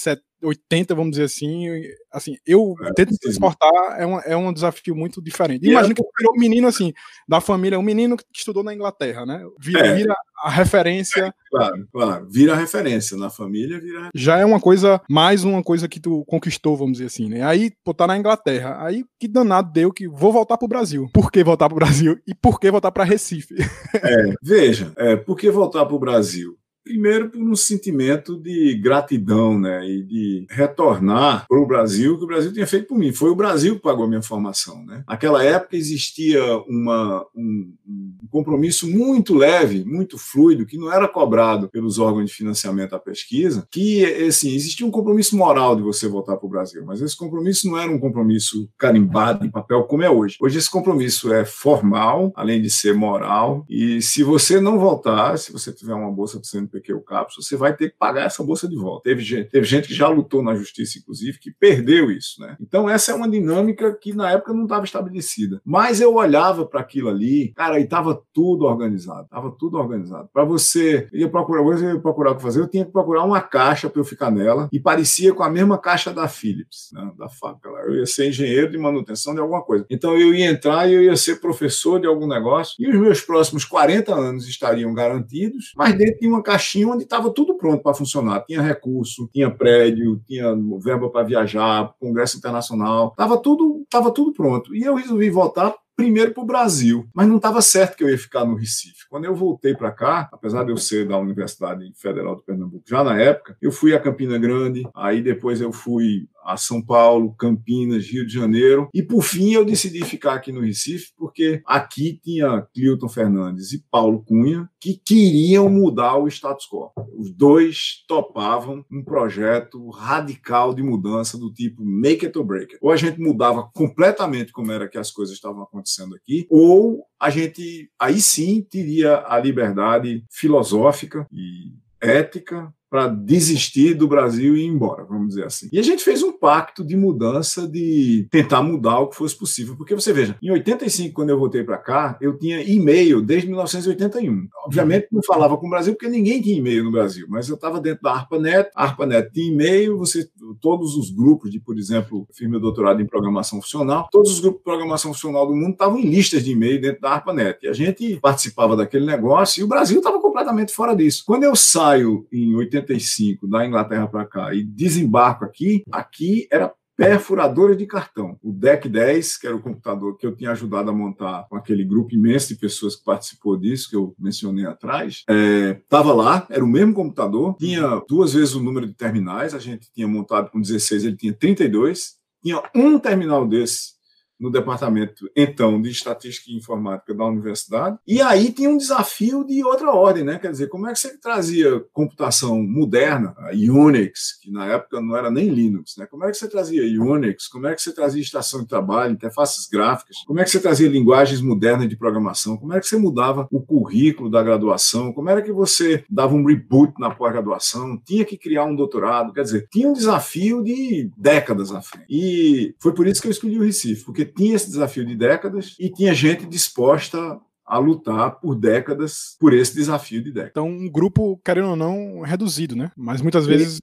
[0.42, 1.66] 80, vamos dizer assim,
[2.12, 5.66] assim, eu é, tento me exportar é um, é um desafio muito diferente.
[5.66, 5.94] E Imagina é...
[5.94, 6.92] que virou um menino assim,
[7.28, 9.44] da família, um menino que estudou na Inglaterra, né?
[9.58, 9.94] Vira, é.
[9.94, 11.26] vira a referência.
[11.26, 12.28] É, claro, claro.
[12.30, 14.10] Vira a referência na família, vira.
[14.14, 17.42] Já é uma coisa, mais uma coisa que tu conquistou, vamos dizer assim, né?
[17.42, 18.76] Aí, pô, tá na Inglaterra.
[18.80, 21.08] Aí, que danado deu que vou voltar pro Brasil.
[21.12, 22.18] Por que voltar pro Brasil?
[22.26, 23.54] E por que voltar para Recife?
[23.94, 26.56] É, veja, é, por que voltar pro Brasil?
[26.88, 29.86] Primeiro, por um sentimento de gratidão, né?
[29.86, 33.12] E de retornar para o Brasil, que o Brasil tinha feito por mim.
[33.12, 35.04] Foi o Brasil que pagou a minha formação, né?
[35.06, 41.68] Naquela época existia uma, um, um compromisso muito leve, muito fluido, que não era cobrado
[41.68, 46.38] pelos órgãos de financiamento à pesquisa, que, assim, existia um compromisso moral de você voltar
[46.38, 50.08] para o Brasil, mas esse compromisso não era um compromisso carimbado em papel como é
[50.08, 50.38] hoje.
[50.40, 55.52] Hoje esse compromisso é formal, além de ser moral, e se você não voltar, se
[55.52, 58.68] você tiver uma bolsa do CNPq, PQ Cápsula, você vai ter que pagar essa bolsa
[58.68, 59.02] de volta.
[59.04, 62.40] Teve gente, teve gente que já lutou na justiça, inclusive, que perdeu isso.
[62.40, 62.56] Né?
[62.60, 65.60] Então, essa é uma dinâmica que na época não estava estabelecida.
[65.64, 69.24] Mas eu olhava para aquilo ali, cara, e estava tudo organizado.
[69.24, 70.28] Estava tudo organizado.
[70.32, 73.40] Para você ia procurar, você ia procurar o que fazer, eu tinha que procurar uma
[73.40, 77.10] caixa para eu ficar nela, e parecia com a mesma caixa da Philips, né?
[77.18, 77.68] da fábrica.
[77.68, 79.86] Eu ia ser engenheiro de manutenção de alguma coisa.
[79.90, 83.20] Então, eu ia entrar e eu ia ser professor de algum negócio, e os meus
[83.20, 87.94] próximos 40 anos estariam garantidos, mas dentro de uma caixinha onde estava tudo pronto para
[87.94, 88.44] funcionar.
[88.44, 94.74] Tinha recurso, tinha prédio, tinha verba para viajar, congresso internacional, estava tudo, tava tudo pronto.
[94.74, 98.16] E eu resolvi voltar primeiro para o Brasil, mas não estava certo que eu ia
[98.16, 99.08] ficar no Recife.
[99.10, 103.02] Quando eu voltei para cá, apesar de eu ser da Universidade Federal de Pernambuco, já
[103.02, 108.06] na época, eu fui a Campina Grande, aí depois eu fui a São Paulo, Campinas,
[108.06, 108.88] Rio de Janeiro.
[108.94, 113.84] E por fim eu decidi ficar aqui no Recife, porque aqui tinha Clinton Fernandes e
[113.90, 116.92] Paulo Cunha que queriam mudar o status quo.
[117.16, 122.78] Os dois topavam um projeto radical de mudança do tipo make it or break it.
[122.80, 127.30] Ou a gente mudava completamente como era que as coisas estavam acontecendo aqui, ou a
[127.30, 134.66] gente aí sim teria a liberdade filosófica e ética para desistir do Brasil e ir
[134.66, 135.68] embora, vamos dizer assim.
[135.72, 139.76] E a gente fez um pacto de mudança, de tentar mudar o que fosse possível.
[139.76, 144.48] Porque você veja, em 85, quando eu voltei para cá, eu tinha e-mail desde 1981.
[144.64, 147.80] Obviamente não falava com o Brasil, porque ninguém tinha e-mail no Brasil, mas eu estava
[147.80, 150.28] dentro da ARPANET, a ARPANET tinha e-mail, você,
[150.60, 154.60] todos os grupos de, por exemplo, fiz meu doutorado em programação funcional, todos os grupos
[154.60, 157.58] de programação funcional do mundo estavam em listas de e-mail dentro da ARPANET.
[157.62, 161.22] E a gente participava daquele negócio e o Brasil estava completamente fora disso.
[161.26, 166.72] Quando eu saio em 85, 85 da Inglaterra para cá e desembarco aqui, aqui era
[166.98, 168.36] perfuradora de cartão.
[168.42, 171.84] O DEC 10, que era o computador que eu tinha ajudado a montar com aquele
[171.84, 176.64] grupo imenso de pessoas que participou disso, que eu mencionei atrás, estava é, lá, era
[176.64, 180.60] o mesmo computador, tinha duas vezes o número de terminais, a gente tinha montado com
[180.60, 183.97] 16, ele tinha 32, tinha um terminal desse
[184.38, 187.98] no departamento, então, de Estatística e Informática da universidade.
[188.06, 190.38] E aí tinha um desafio de outra ordem, né?
[190.38, 195.16] Quer dizer, como é que você trazia computação moderna, a Unix, que na época não
[195.16, 196.06] era nem Linux, né?
[196.06, 197.48] Como é que você trazia Unix?
[197.48, 200.18] Como é que você trazia estação de trabalho, interfaces gráficas?
[200.26, 202.56] Como é que você trazia linguagens modernas de programação?
[202.56, 205.12] Como é que você mudava o currículo da graduação?
[205.12, 208.00] Como era que você dava um reboot na pós-graduação?
[208.04, 209.32] Tinha que criar um doutorado?
[209.32, 212.06] Quer dizer, tinha um desafio de décadas à frente.
[212.08, 215.74] E foi por isso que eu escolhi o Recife, porque tinha esse desafio de décadas
[215.78, 220.52] e tinha gente disposta a lutar por décadas por esse desafio de décadas.
[220.52, 222.90] Então, um grupo, querendo ou não, reduzido, né?
[222.96, 223.78] Mas muitas vezes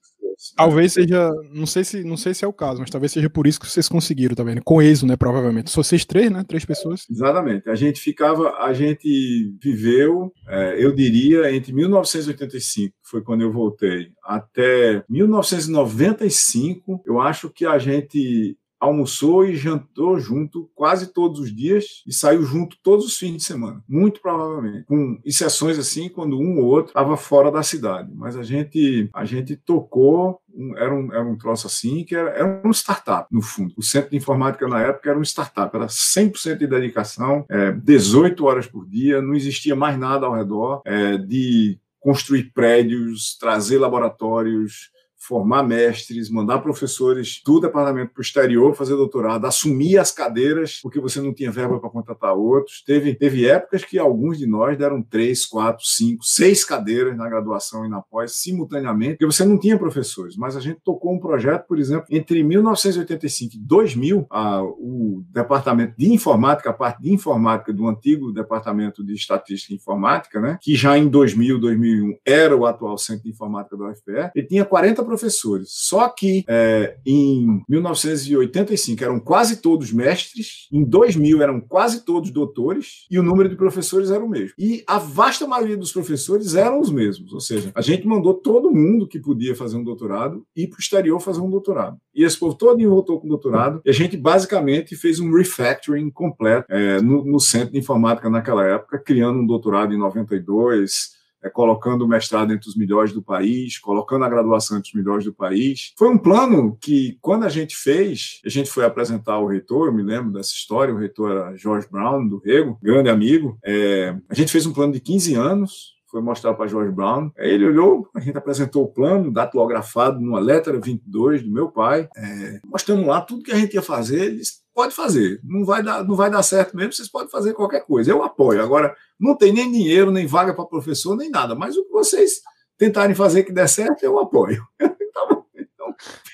[0.55, 3.47] Talvez seja, não sei se não sei se é o caso, mas talvez seja por
[3.47, 4.61] isso que vocês conseguiram, tá vendo?
[4.63, 5.71] Com êxito, né, provavelmente.
[5.71, 6.43] Só vocês três, né?
[6.47, 7.05] Três pessoas.
[7.09, 7.69] Exatamente.
[7.69, 13.51] A gente ficava, a gente viveu, é, eu diria, entre 1985, que foi quando eu
[13.51, 21.55] voltei, até 1995, eu acho que a gente almoçou e jantou junto quase todos os
[21.55, 26.39] dias e saiu junto todos os fins de semana, muito provavelmente, com exceções assim quando
[26.39, 28.11] um ou outro estava fora da cidade.
[28.13, 32.29] Mas a gente a gente tocou um, era, um, era um troço assim que era,
[32.29, 33.73] era um startup, no fundo.
[33.77, 38.45] O Centro de Informática na época era um startup, era 100% de dedicação, é, 18
[38.45, 44.91] horas por dia, não existia mais nada ao redor é, de construir prédios, trazer laboratórios,
[45.27, 50.99] formar mestres, mandar professores do departamento para o exterior fazer doutorado, assumir as cadeiras porque
[50.99, 52.83] você não tinha verba para contratar outros.
[52.85, 57.85] Teve, teve épocas que alguns de nós deram três, quatro, cinco, seis cadeiras na graduação
[57.85, 60.35] e na pós simultaneamente, porque você não tinha professores.
[60.37, 65.95] Mas a gente tocou um projeto, por exemplo, entre 1985 e 2000, a, o departamento
[65.97, 70.75] de informática, a parte de informática do antigo departamento de estatística e informática, né, que
[70.75, 75.03] já em 2000, 2001 era o atual centro de informática da UFPE, ele tinha 40
[75.03, 75.69] professores professores.
[75.71, 83.05] Só que é, em 1985 eram quase todos mestres, em 2000 eram quase todos doutores
[83.09, 84.53] e o número de professores era o mesmo.
[84.59, 88.73] E a vasta maioria dos professores eram os mesmos, ou seja, a gente mandou todo
[88.73, 91.97] mundo que podia fazer um doutorado ir para o exterior fazer um doutorado.
[92.13, 96.67] E esse povo todo voltou com doutorado e a gente basicamente fez um refactoring completo
[96.69, 102.03] é, no, no Centro de Informática naquela época, criando um doutorado em 92, é, colocando
[102.03, 105.93] o mestrado entre os melhores do país, colocando a graduação entre os melhores do país.
[105.97, 109.93] Foi um plano que, quando a gente fez, a gente foi apresentar ao reitor, eu
[109.93, 113.57] me lembro dessa história, o reitor era George Brown, do Rego, grande amigo.
[113.63, 117.29] É, a gente fez um plano de 15 anos, foi mostrar para George Brown.
[117.37, 122.07] Aí ele olhou, a gente apresentou o plano, datilografado numa letra 22 do meu pai,
[122.15, 124.23] é, mostrando lá tudo que a gente ia fazer.
[124.23, 127.53] Ele disse, pode fazer, não vai, dar, não vai dar certo mesmo, vocês podem fazer
[127.53, 128.11] qualquer coisa.
[128.11, 128.61] Eu apoio.
[128.61, 132.41] Agora, não tem nem dinheiro, nem vaga para professor, nem nada, mas o que vocês
[132.77, 134.61] tentarem fazer que der certo, eu apoio.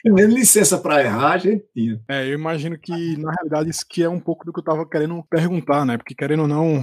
[0.04, 2.02] Tendo licença para errar, a gente tinha.
[2.10, 4.88] É, eu imagino que, na realidade, isso que é um pouco do que eu estava
[4.88, 5.98] querendo perguntar, né?
[5.98, 6.82] Porque, querendo ou não,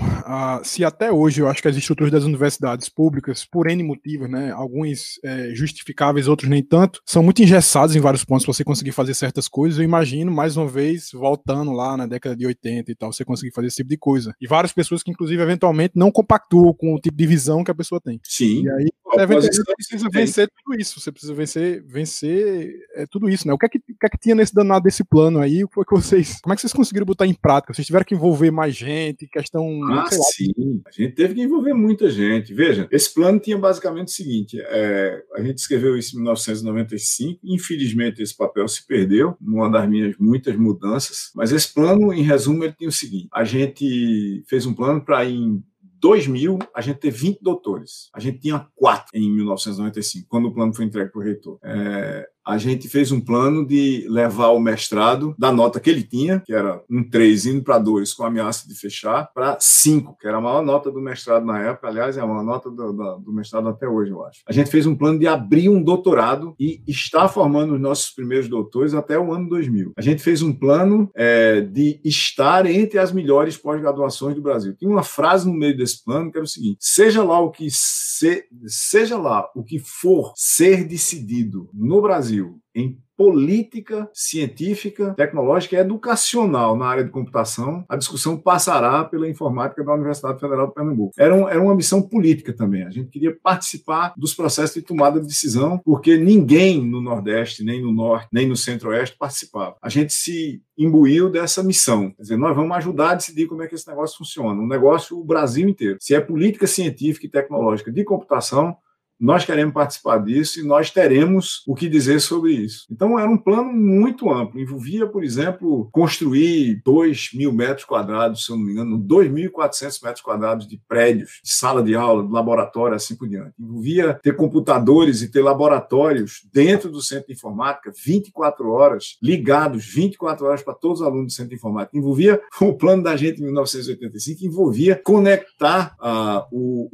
[0.63, 4.53] se até hoje eu acho que as estruturas das universidades públicas, por N motivos, né?
[4.53, 8.93] Alguns é, justificáveis, outros nem tanto, são muito engessados em vários pontos para você conseguir
[8.93, 9.79] fazer certas coisas.
[9.79, 13.53] Eu imagino, mais uma vez, voltando lá na década de 80 e tal, você conseguir
[13.53, 14.35] fazer esse tipo de coisa.
[14.41, 17.75] E várias pessoas que, inclusive, eventualmente não compactuam com o tipo de visão que a
[17.75, 18.21] pessoa tem.
[18.23, 18.65] Sim.
[18.65, 21.01] E aí, você precisa vencer tudo isso.
[21.01, 23.55] Você precisa vencer, vencer é, tudo isso, né?
[23.55, 25.65] O que é que, o que, é que tinha nesse danado desse plano aí?
[25.65, 27.73] O que vocês, como é que vocês conseguiram botar em prática?
[27.73, 29.65] Vocês tiveram que envolver mais gente, questão.
[29.91, 30.83] Ah, sim.
[30.87, 32.53] A gente teve que envolver muita gente.
[32.53, 37.41] Veja, esse plano tinha basicamente o seguinte: é, a gente escreveu isso em 1995.
[37.45, 41.31] Infelizmente, esse papel se perdeu numa das minhas muitas mudanças.
[41.35, 45.25] Mas esse plano, em resumo, ele tinha o seguinte: a gente fez um plano para
[45.25, 45.63] em
[46.01, 48.09] 2000, a gente teve 20 doutores.
[48.15, 51.59] A gente tinha quatro em 1995, quando o plano foi entregue para o reitor.
[51.63, 56.41] É, a gente fez um plano de levar o mestrado da nota que ele tinha,
[56.41, 60.39] que era um 3 indo para 2 com ameaça de fechar, para 5, que era
[60.39, 63.33] a maior nota do mestrado na época, aliás, é a maior nota do, do, do,
[63.35, 64.41] mestrado até hoje, eu acho.
[64.47, 68.49] A gente fez um plano de abrir um doutorado e está formando os nossos primeiros
[68.49, 69.93] doutores até o ano 2000.
[69.99, 74.75] A gente fez um plano é, de estar entre as melhores pós-graduações do Brasil.
[74.75, 77.69] Tinha uma frase no meio desse plano que era o seguinte: seja lá o que
[77.71, 85.75] se, seja lá o que for ser decidido no Brasil Brasil em política científica, tecnológica
[85.75, 90.75] e educacional na área de computação, a discussão passará pela informática da Universidade Federal de
[90.75, 91.13] Pernambuco.
[91.19, 92.85] Era, um, era uma missão política também.
[92.85, 97.83] A gente queria participar dos processos de tomada de decisão, porque ninguém no Nordeste, nem
[97.83, 99.75] no Norte, nem no Centro-Oeste participava.
[99.83, 102.13] A gente se imbuiu dessa missão.
[102.13, 104.63] Quer dizer, nós vamos ajudar a decidir como é que esse negócio funciona.
[104.63, 105.99] Um negócio o Brasil inteiro.
[106.01, 108.77] Se é política científica e tecnológica de computação,
[109.21, 112.87] nós queremos participar disso e nós teremos o que dizer sobre isso.
[112.91, 118.53] Então, era um plano muito amplo, envolvia, por exemplo, construir 2 mil metros quadrados, se
[118.53, 122.95] eu não me engano, 2.400 metros quadrados de prédios, de sala de aula, de laboratório,
[122.95, 123.53] assim por diante.
[123.59, 130.47] Envolvia ter computadores e ter laboratórios dentro do centro de informática, 24 horas, ligados 24
[130.47, 131.97] horas para todos os alunos do centro de informática.
[131.97, 136.89] Envolvia o plano da gente em 1985, envolvia conectar uh, o,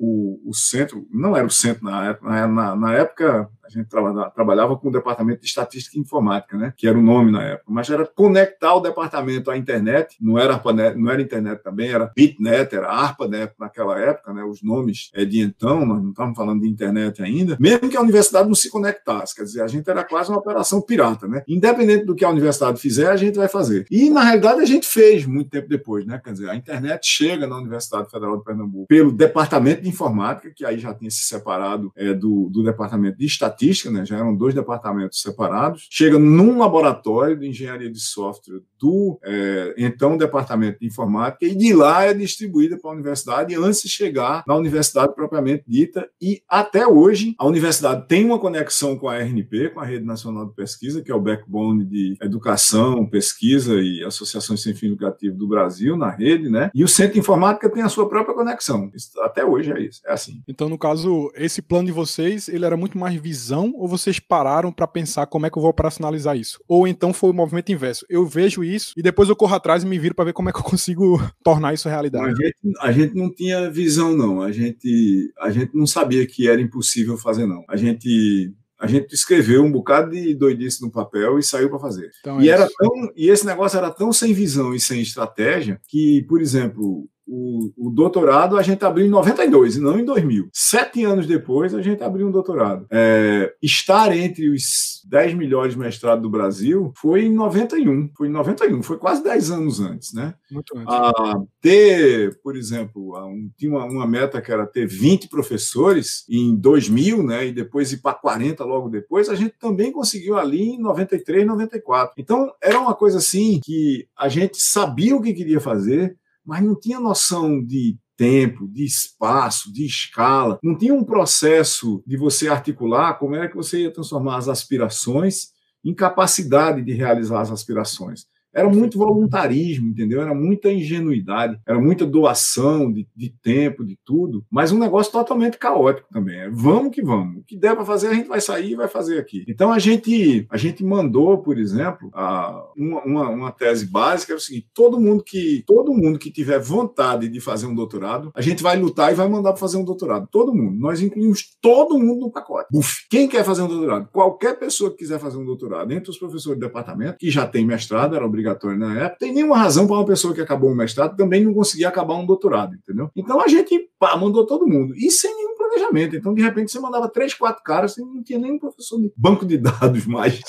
[0.46, 4.30] o, o centro, não era o centro na época, na, na época, a gente trabalhava,
[4.30, 6.72] trabalhava com o departamento de estatística e informática, né?
[6.76, 7.64] Que era o nome na época.
[7.68, 10.16] Mas era conectar o departamento à internet.
[10.20, 14.44] Não era ARPANET, não era internet também, era BitNet, era ARPANET naquela época, né?
[14.44, 17.56] Os nomes é de então, nós não estávamos falando de internet ainda.
[17.58, 20.80] Mesmo que a universidade não se conectasse, quer dizer, a gente era quase uma operação
[20.80, 21.42] pirata, né?
[21.48, 23.86] Independente do que a universidade fizer, a gente vai fazer.
[23.90, 26.20] E na realidade a gente fez muito tempo depois, né?
[26.22, 30.64] Quer dizer, a internet chega na Universidade Federal de Pernambuco pelo departamento de informática, que
[30.64, 34.34] aí já tinha se separado é, do, do departamento de estatística estatística, né, já eram
[34.34, 40.86] dois departamentos separados, chega num laboratório de engenharia de software do é, então departamento de
[40.86, 45.64] informática e de lá é distribuída para a universidade antes de chegar na universidade propriamente
[45.66, 50.04] dita e até hoje a universidade tem uma conexão com a RNP, com a Rede
[50.04, 55.34] Nacional de Pesquisa, que é o backbone de educação, pesquisa e associações sem fim lucrativo
[55.34, 56.70] do Brasil na rede, né?
[56.74, 58.90] E o Centro de Informática tem a sua própria conexão.
[59.22, 60.42] Até hoje é isso, é assim.
[60.46, 64.70] Então, no caso, esse plano de vocês, ele era muito mais visão ou vocês pararam
[64.70, 66.60] para pensar como é que eu vou operacionalizar isso?
[66.68, 68.04] Ou então foi o movimento inverso?
[68.10, 70.52] Eu vejo isso e depois eu corro atrás e me viro para ver como é
[70.52, 72.26] que eu consigo tornar isso realidade.
[72.26, 74.42] A gente, a gente não tinha visão, não.
[74.42, 77.64] A gente, a gente não sabia que era impossível fazer, não.
[77.68, 82.10] A gente a gente escreveu um bocado de doidice no papel e saiu para fazer.
[82.20, 85.80] Então, e, é era tão, e esse negócio era tão sem visão e sem estratégia
[85.88, 90.48] que, por exemplo, o, o, doutorado a gente abriu em 92 e não em 2000.
[90.52, 92.86] Sete anos depois a gente abriu um doutorado.
[92.90, 98.10] É, estar entre os 10 melhores mestrados do Brasil foi em 91.
[98.16, 100.34] Foi em 91, foi quase 10 anos antes, né?
[100.50, 100.92] Muito antes.
[100.92, 106.54] A ter, por exemplo, um, tinha uma, uma, meta que era ter 20 professores em
[106.54, 107.46] 2000, né?
[107.46, 112.14] E depois ir para 40 logo depois, a gente também conseguiu ali em 93, 94.
[112.18, 116.78] Então era uma coisa assim que a gente sabia o que queria fazer mas não
[116.78, 123.14] tinha noção de tempo, de espaço, de escala, não tinha um processo de você articular
[123.14, 125.48] como era que você ia transformar as aspirações
[125.84, 128.26] em capacidade de realizar as aspirações.
[128.54, 130.22] Era muito voluntarismo, entendeu?
[130.22, 135.58] Era muita ingenuidade, era muita doação de, de tempo, de tudo, mas um negócio totalmente
[135.58, 136.38] caótico também.
[136.38, 137.38] É, vamos que vamos.
[137.38, 139.44] O que der para fazer, a gente vai sair e vai fazer aqui.
[139.48, 144.36] Então a gente, a gente mandou, por exemplo, a, uma, uma, uma tese básica é
[144.36, 148.40] o seguinte: todo mundo que todo mundo que tiver vontade de fazer um doutorado, a
[148.40, 150.28] gente vai lutar e vai mandar para fazer um doutorado.
[150.30, 150.78] Todo mundo.
[150.78, 152.68] Nós incluímos todo mundo no pacote.
[152.72, 154.08] Uf, quem quer fazer um doutorado?
[154.12, 157.64] Qualquer pessoa que quiser fazer um doutorado, entre os professores do departamento, que já tem
[157.64, 161.16] mestrado, era obrigatório na época, tem nenhuma razão para uma pessoa que acabou um mestrado
[161.16, 163.10] também não conseguir acabar um doutorado, entendeu?
[163.16, 164.94] Então a gente pá, mandou todo mundo.
[164.96, 166.16] E sem nenhum planejamento.
[166.16, 169.46] Então, de repente, você mandava três, quatro caras, você não tinha nenhum professor de banco
[169.46, 170.40] de dados mais.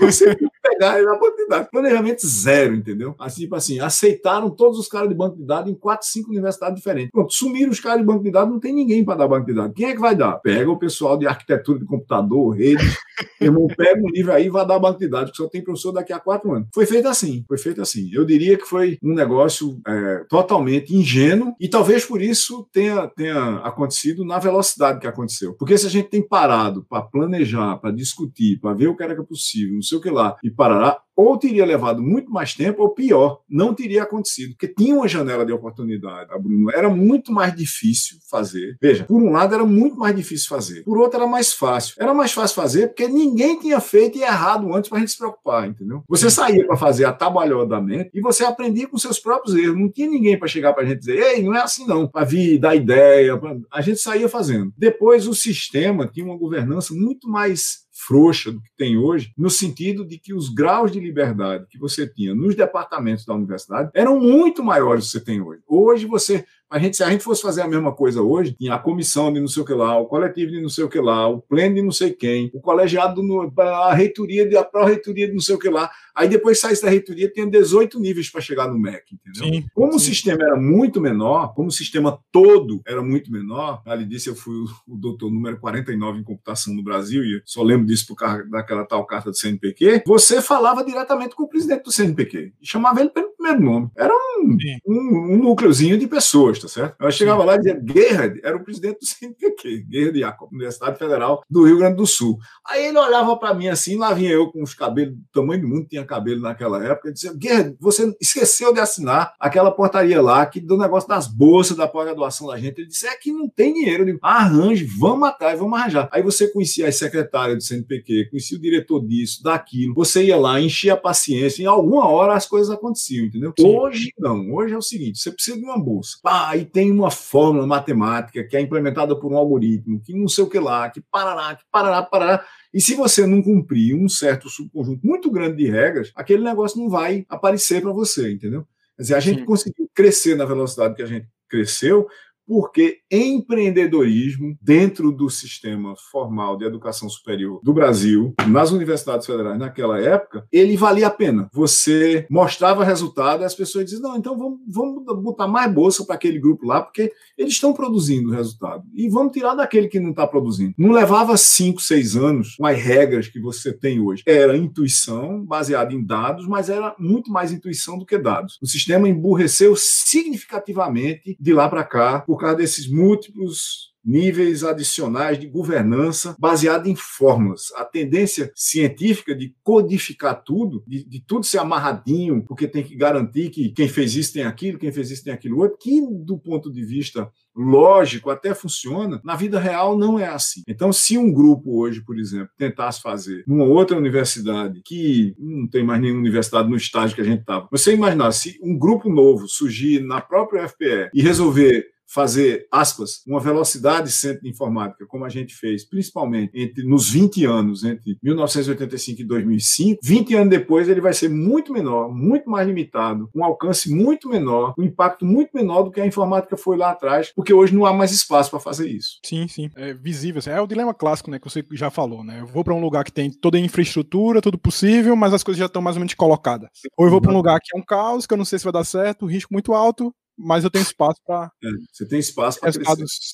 [0.00, 0.36] Você
[0.80, 1.68] pegar na banco de dados.
[1.70, 3.14] Planejamento zero, entendeu?
[3.18, 6.76] Assim, tipo assim, aceitaram todos os caras de banco de dados em quatro, cinco universidades
[6.76, 7.10] diferentes.
[7.10, 9.54] Pronto, sumiram os caras de banco de dados, não tem ninguém para dar banco de
[9.54, 9.74] dados.
[9.76, 10.38] Quem é que vai dar?
[10.38, 12.82] Pega o pessoal de arquitetura de computador, rede,
[13.40, 15.92] irmão, pega um livro aí e vai dar banco de dados, que só tem professor
[15.92, 16.68] daqui a quatro anos.
[16.74, 18.08] Foi feito assim, foi feito assim.
[18.12, 23.56] Eu diria que foi um negócio é, totalmente ingênuo e talvez por isso tenha, tenha
[23.58, 25.54] acontecido na velocidade que aconteceu.
[25.54, 29.20] Porque se a gente tem parado para planejar, para discutir, para ver o que era
[29.22, 32.94] possível, não sei o que lá, e parará, ou teria levado muito mais tempo, ou
[32.94, 36.70] pior, não teria acontecido, porque tinha uma janela de oportunidade, Bruno.
[36.70, 38.78] Era muito mais difícil fazer.
[38.80, 41.94] Veja, por um lado era muito mais difícil fazer, por outro era mais fácil.
[41.98, 45.18] Era mais fácil fazer porque ninguém tinha feito e errado antes para a gente se
[45.18, 46.02] preocupar, entendeu?
[46.08, 49.78] Você saía para fazer atabalhodamente e você aprendia com seus próprios erros.
[49.78, 52.24] Não tinha ninguém para chegar para a gente dizer, ei, não é assim não, para
[52.24, 53.36] vir dar ideia.
[53.36, 53.56] Pra...
[53.70, 54.72] A gente saía fazendo.
[54.76, 60.04] Depois o sistema tinha uma governança muito mais frouxa do que tem hoje, no sentido
[60.04, 64.64] de que os graus de liberdade que você tinha nos departamentos da universidade eram muito
[64.64, 65.62] maiores do que você tem hoje.
[65.68, 68.78] Hoje você a gente, se a gente fosse fazer a mesma coisa hoje, tinha a
[68.78, 71.26] comissão de não sei o que lá, o coletivo de não sei o que lá,
[71.26, 75.32] o pleno de não sei quem, o colegiado, no, a reitoria, de, a pró-reitoria de
[75.32, 75.90] não sei o que lá.
[76.14, 79.52] Aí depois saísse da reitoria, tinha 18 níveis para chegar no MEC, entendeu?
[79.52, 79.96] Sim, como sim.
[79.96, 84.36] o sistema era muito menor, como o sistema todo era muito menor, ali disse eu
[84.36, 88.14] fui o, o doutor número 49 em computação no Brasil, e só lembro disso por
[88.14, 92.66] causa daquela tal carta do CNPq, você falava diretamente com o presidente do CNPq e
[92.66, 93.90] chamava ele pelo primeiro nome.
[93.96, 94.56] Era um,
[94.86, 96.96] um, um núcleozinho de pessoas tá certo?
[97.00, 97.46] Eu chegava Sim.
[97.46, 101.78] lá e dizia, Gerhard era o presidente do CNPq, Gerhard Jacob, Universidade Federal do Rio
[101.78, 102.38] Grande do Sul.
[102.66, 105.68] Aí ele olhava para mim assim, lá vinha eu com os cabelos do tamanho do
[105.68, 110.44] mundo, tinha cabelo naquela época, e dizia, Gerhard, você esqueceu de assinar aquela portaria lá,
[110.46, 112.78] que do negócio das bolsas da pós-graduação da gente.
[112.78, 114.02] Ele disse, é que não tem dinheiro.
[114.02, 116.08] Eu digo, arranje, vamos atrás, vamos arranjar.
[116.12, 120.60] Aí você conhecia as secretárias do CNPq, conhecia o diretor disso, daquilo, você ia lá,
[120.60, 123.52] enchia a paciência, em alguma hora as coisas aconteciam, entendeu?
[123.58, 123.66] Sim.
[123.66, 126.18] Hoje não, hoje é o seguinte, você precisa de uma bolsa.
[126.22, 130.44] Pá, aí tem uma fórmula matemática que é implementada por um algoritmo, que não sei
[130.44, 132.44] o que lá, que parará, que parará, parará.
[132.74, 136.88] E se você não cumprir um certo subconjunto muito grande de regras, aquele negócio não
[136.88, 138.66] vai aparecer para você, entendeu?
[138.96, 139.44] Quer dizer, a gente Sim.
[139.44, 142.08] conseguiu crescer na velocidade que a gente cresceu
[142.46, 150.00] porque empreendedorismo dentro do sistema formal de educação superior do Brasil, nas universidades federais naquela
[150.00, 151.48] época, ele valia a pena.
[151.52, 156.14] Você mostrava resultado e as pessoas diziam, não, então vamos, vamos botar mais bolsa para
[156.14, 158.84] aquele grupo lá, porque eles estão produzindo resultado.
[158.94, 160.74] E vamos tirar daquele que não está produzindo.
[160.76, 164.22] Não levava cinco, seis anos com as regras que você tem hoje.
[164.26, 168.58] Era intuição baseada em dados, mas era muito mais intuição do que dados.
[168.60, 176.34] O sistema emburreceu significativamente de lá para cá, causa desses múltiplos níveis adicionais de governança
[176.38, 177.72] baseada em fórmulas.
[177.76, 183.50] A tendência científica de codificar tudo, de, de, tudo ser amarradinho, porque tem que garantir
[183.50, 186.72] que quem fez isso tem aquilo, quem fez isso tem aquilo outro, que do ponto
[186.72, 190.62] de vista lógico até funciona, na vida real não é assim.
[190.66, 195.84] Então, se um grupo hoje, por exemplo, tentasse fazer numa outra universidade, que não tem
[195.84, 199.46] mais nenhuma universidade no estágio que a gente estava, você imaginar se um grupo novo
[199.48, 205.28] surgir na própria FPE e resolver fazer, aspas, uma velocidade centro de informática, como a
[205.28, 211.00] gente fez, principalmente entre nos 20 anos, entre 1985 e 2005, 20 anos depois ele
[211.00, 215.84] vai ser muito menor, muito mais limitado, um alcance muito menor, um impacto muito menor
[215.84, 218.88] do que a informática foi lá atrás, porque hoje não há mais espaço para fazer
[218.88, 219.18] isso.
[219.24, 219.70] Sim, sim.
[219.76, 220.40] É visível.
[220.40, 222.40] Assim, é o dilema clássico, né, que você já falou, né?
[222.40, 225.58] Eu vou para um lugar que tem toda a infraestrutura, tudo possível, mas as coisas
[225.58, 226.68] já estão mais ou menos colocadas.
[226.96, 228.64] Ou eu vou para um lugar que é um caos, que eu não sei se
[228.64, 231.50] vai dar certo, risco muito alto, mas eu tenho espaço para.
[231.62, 232.70] É, você tem espaço para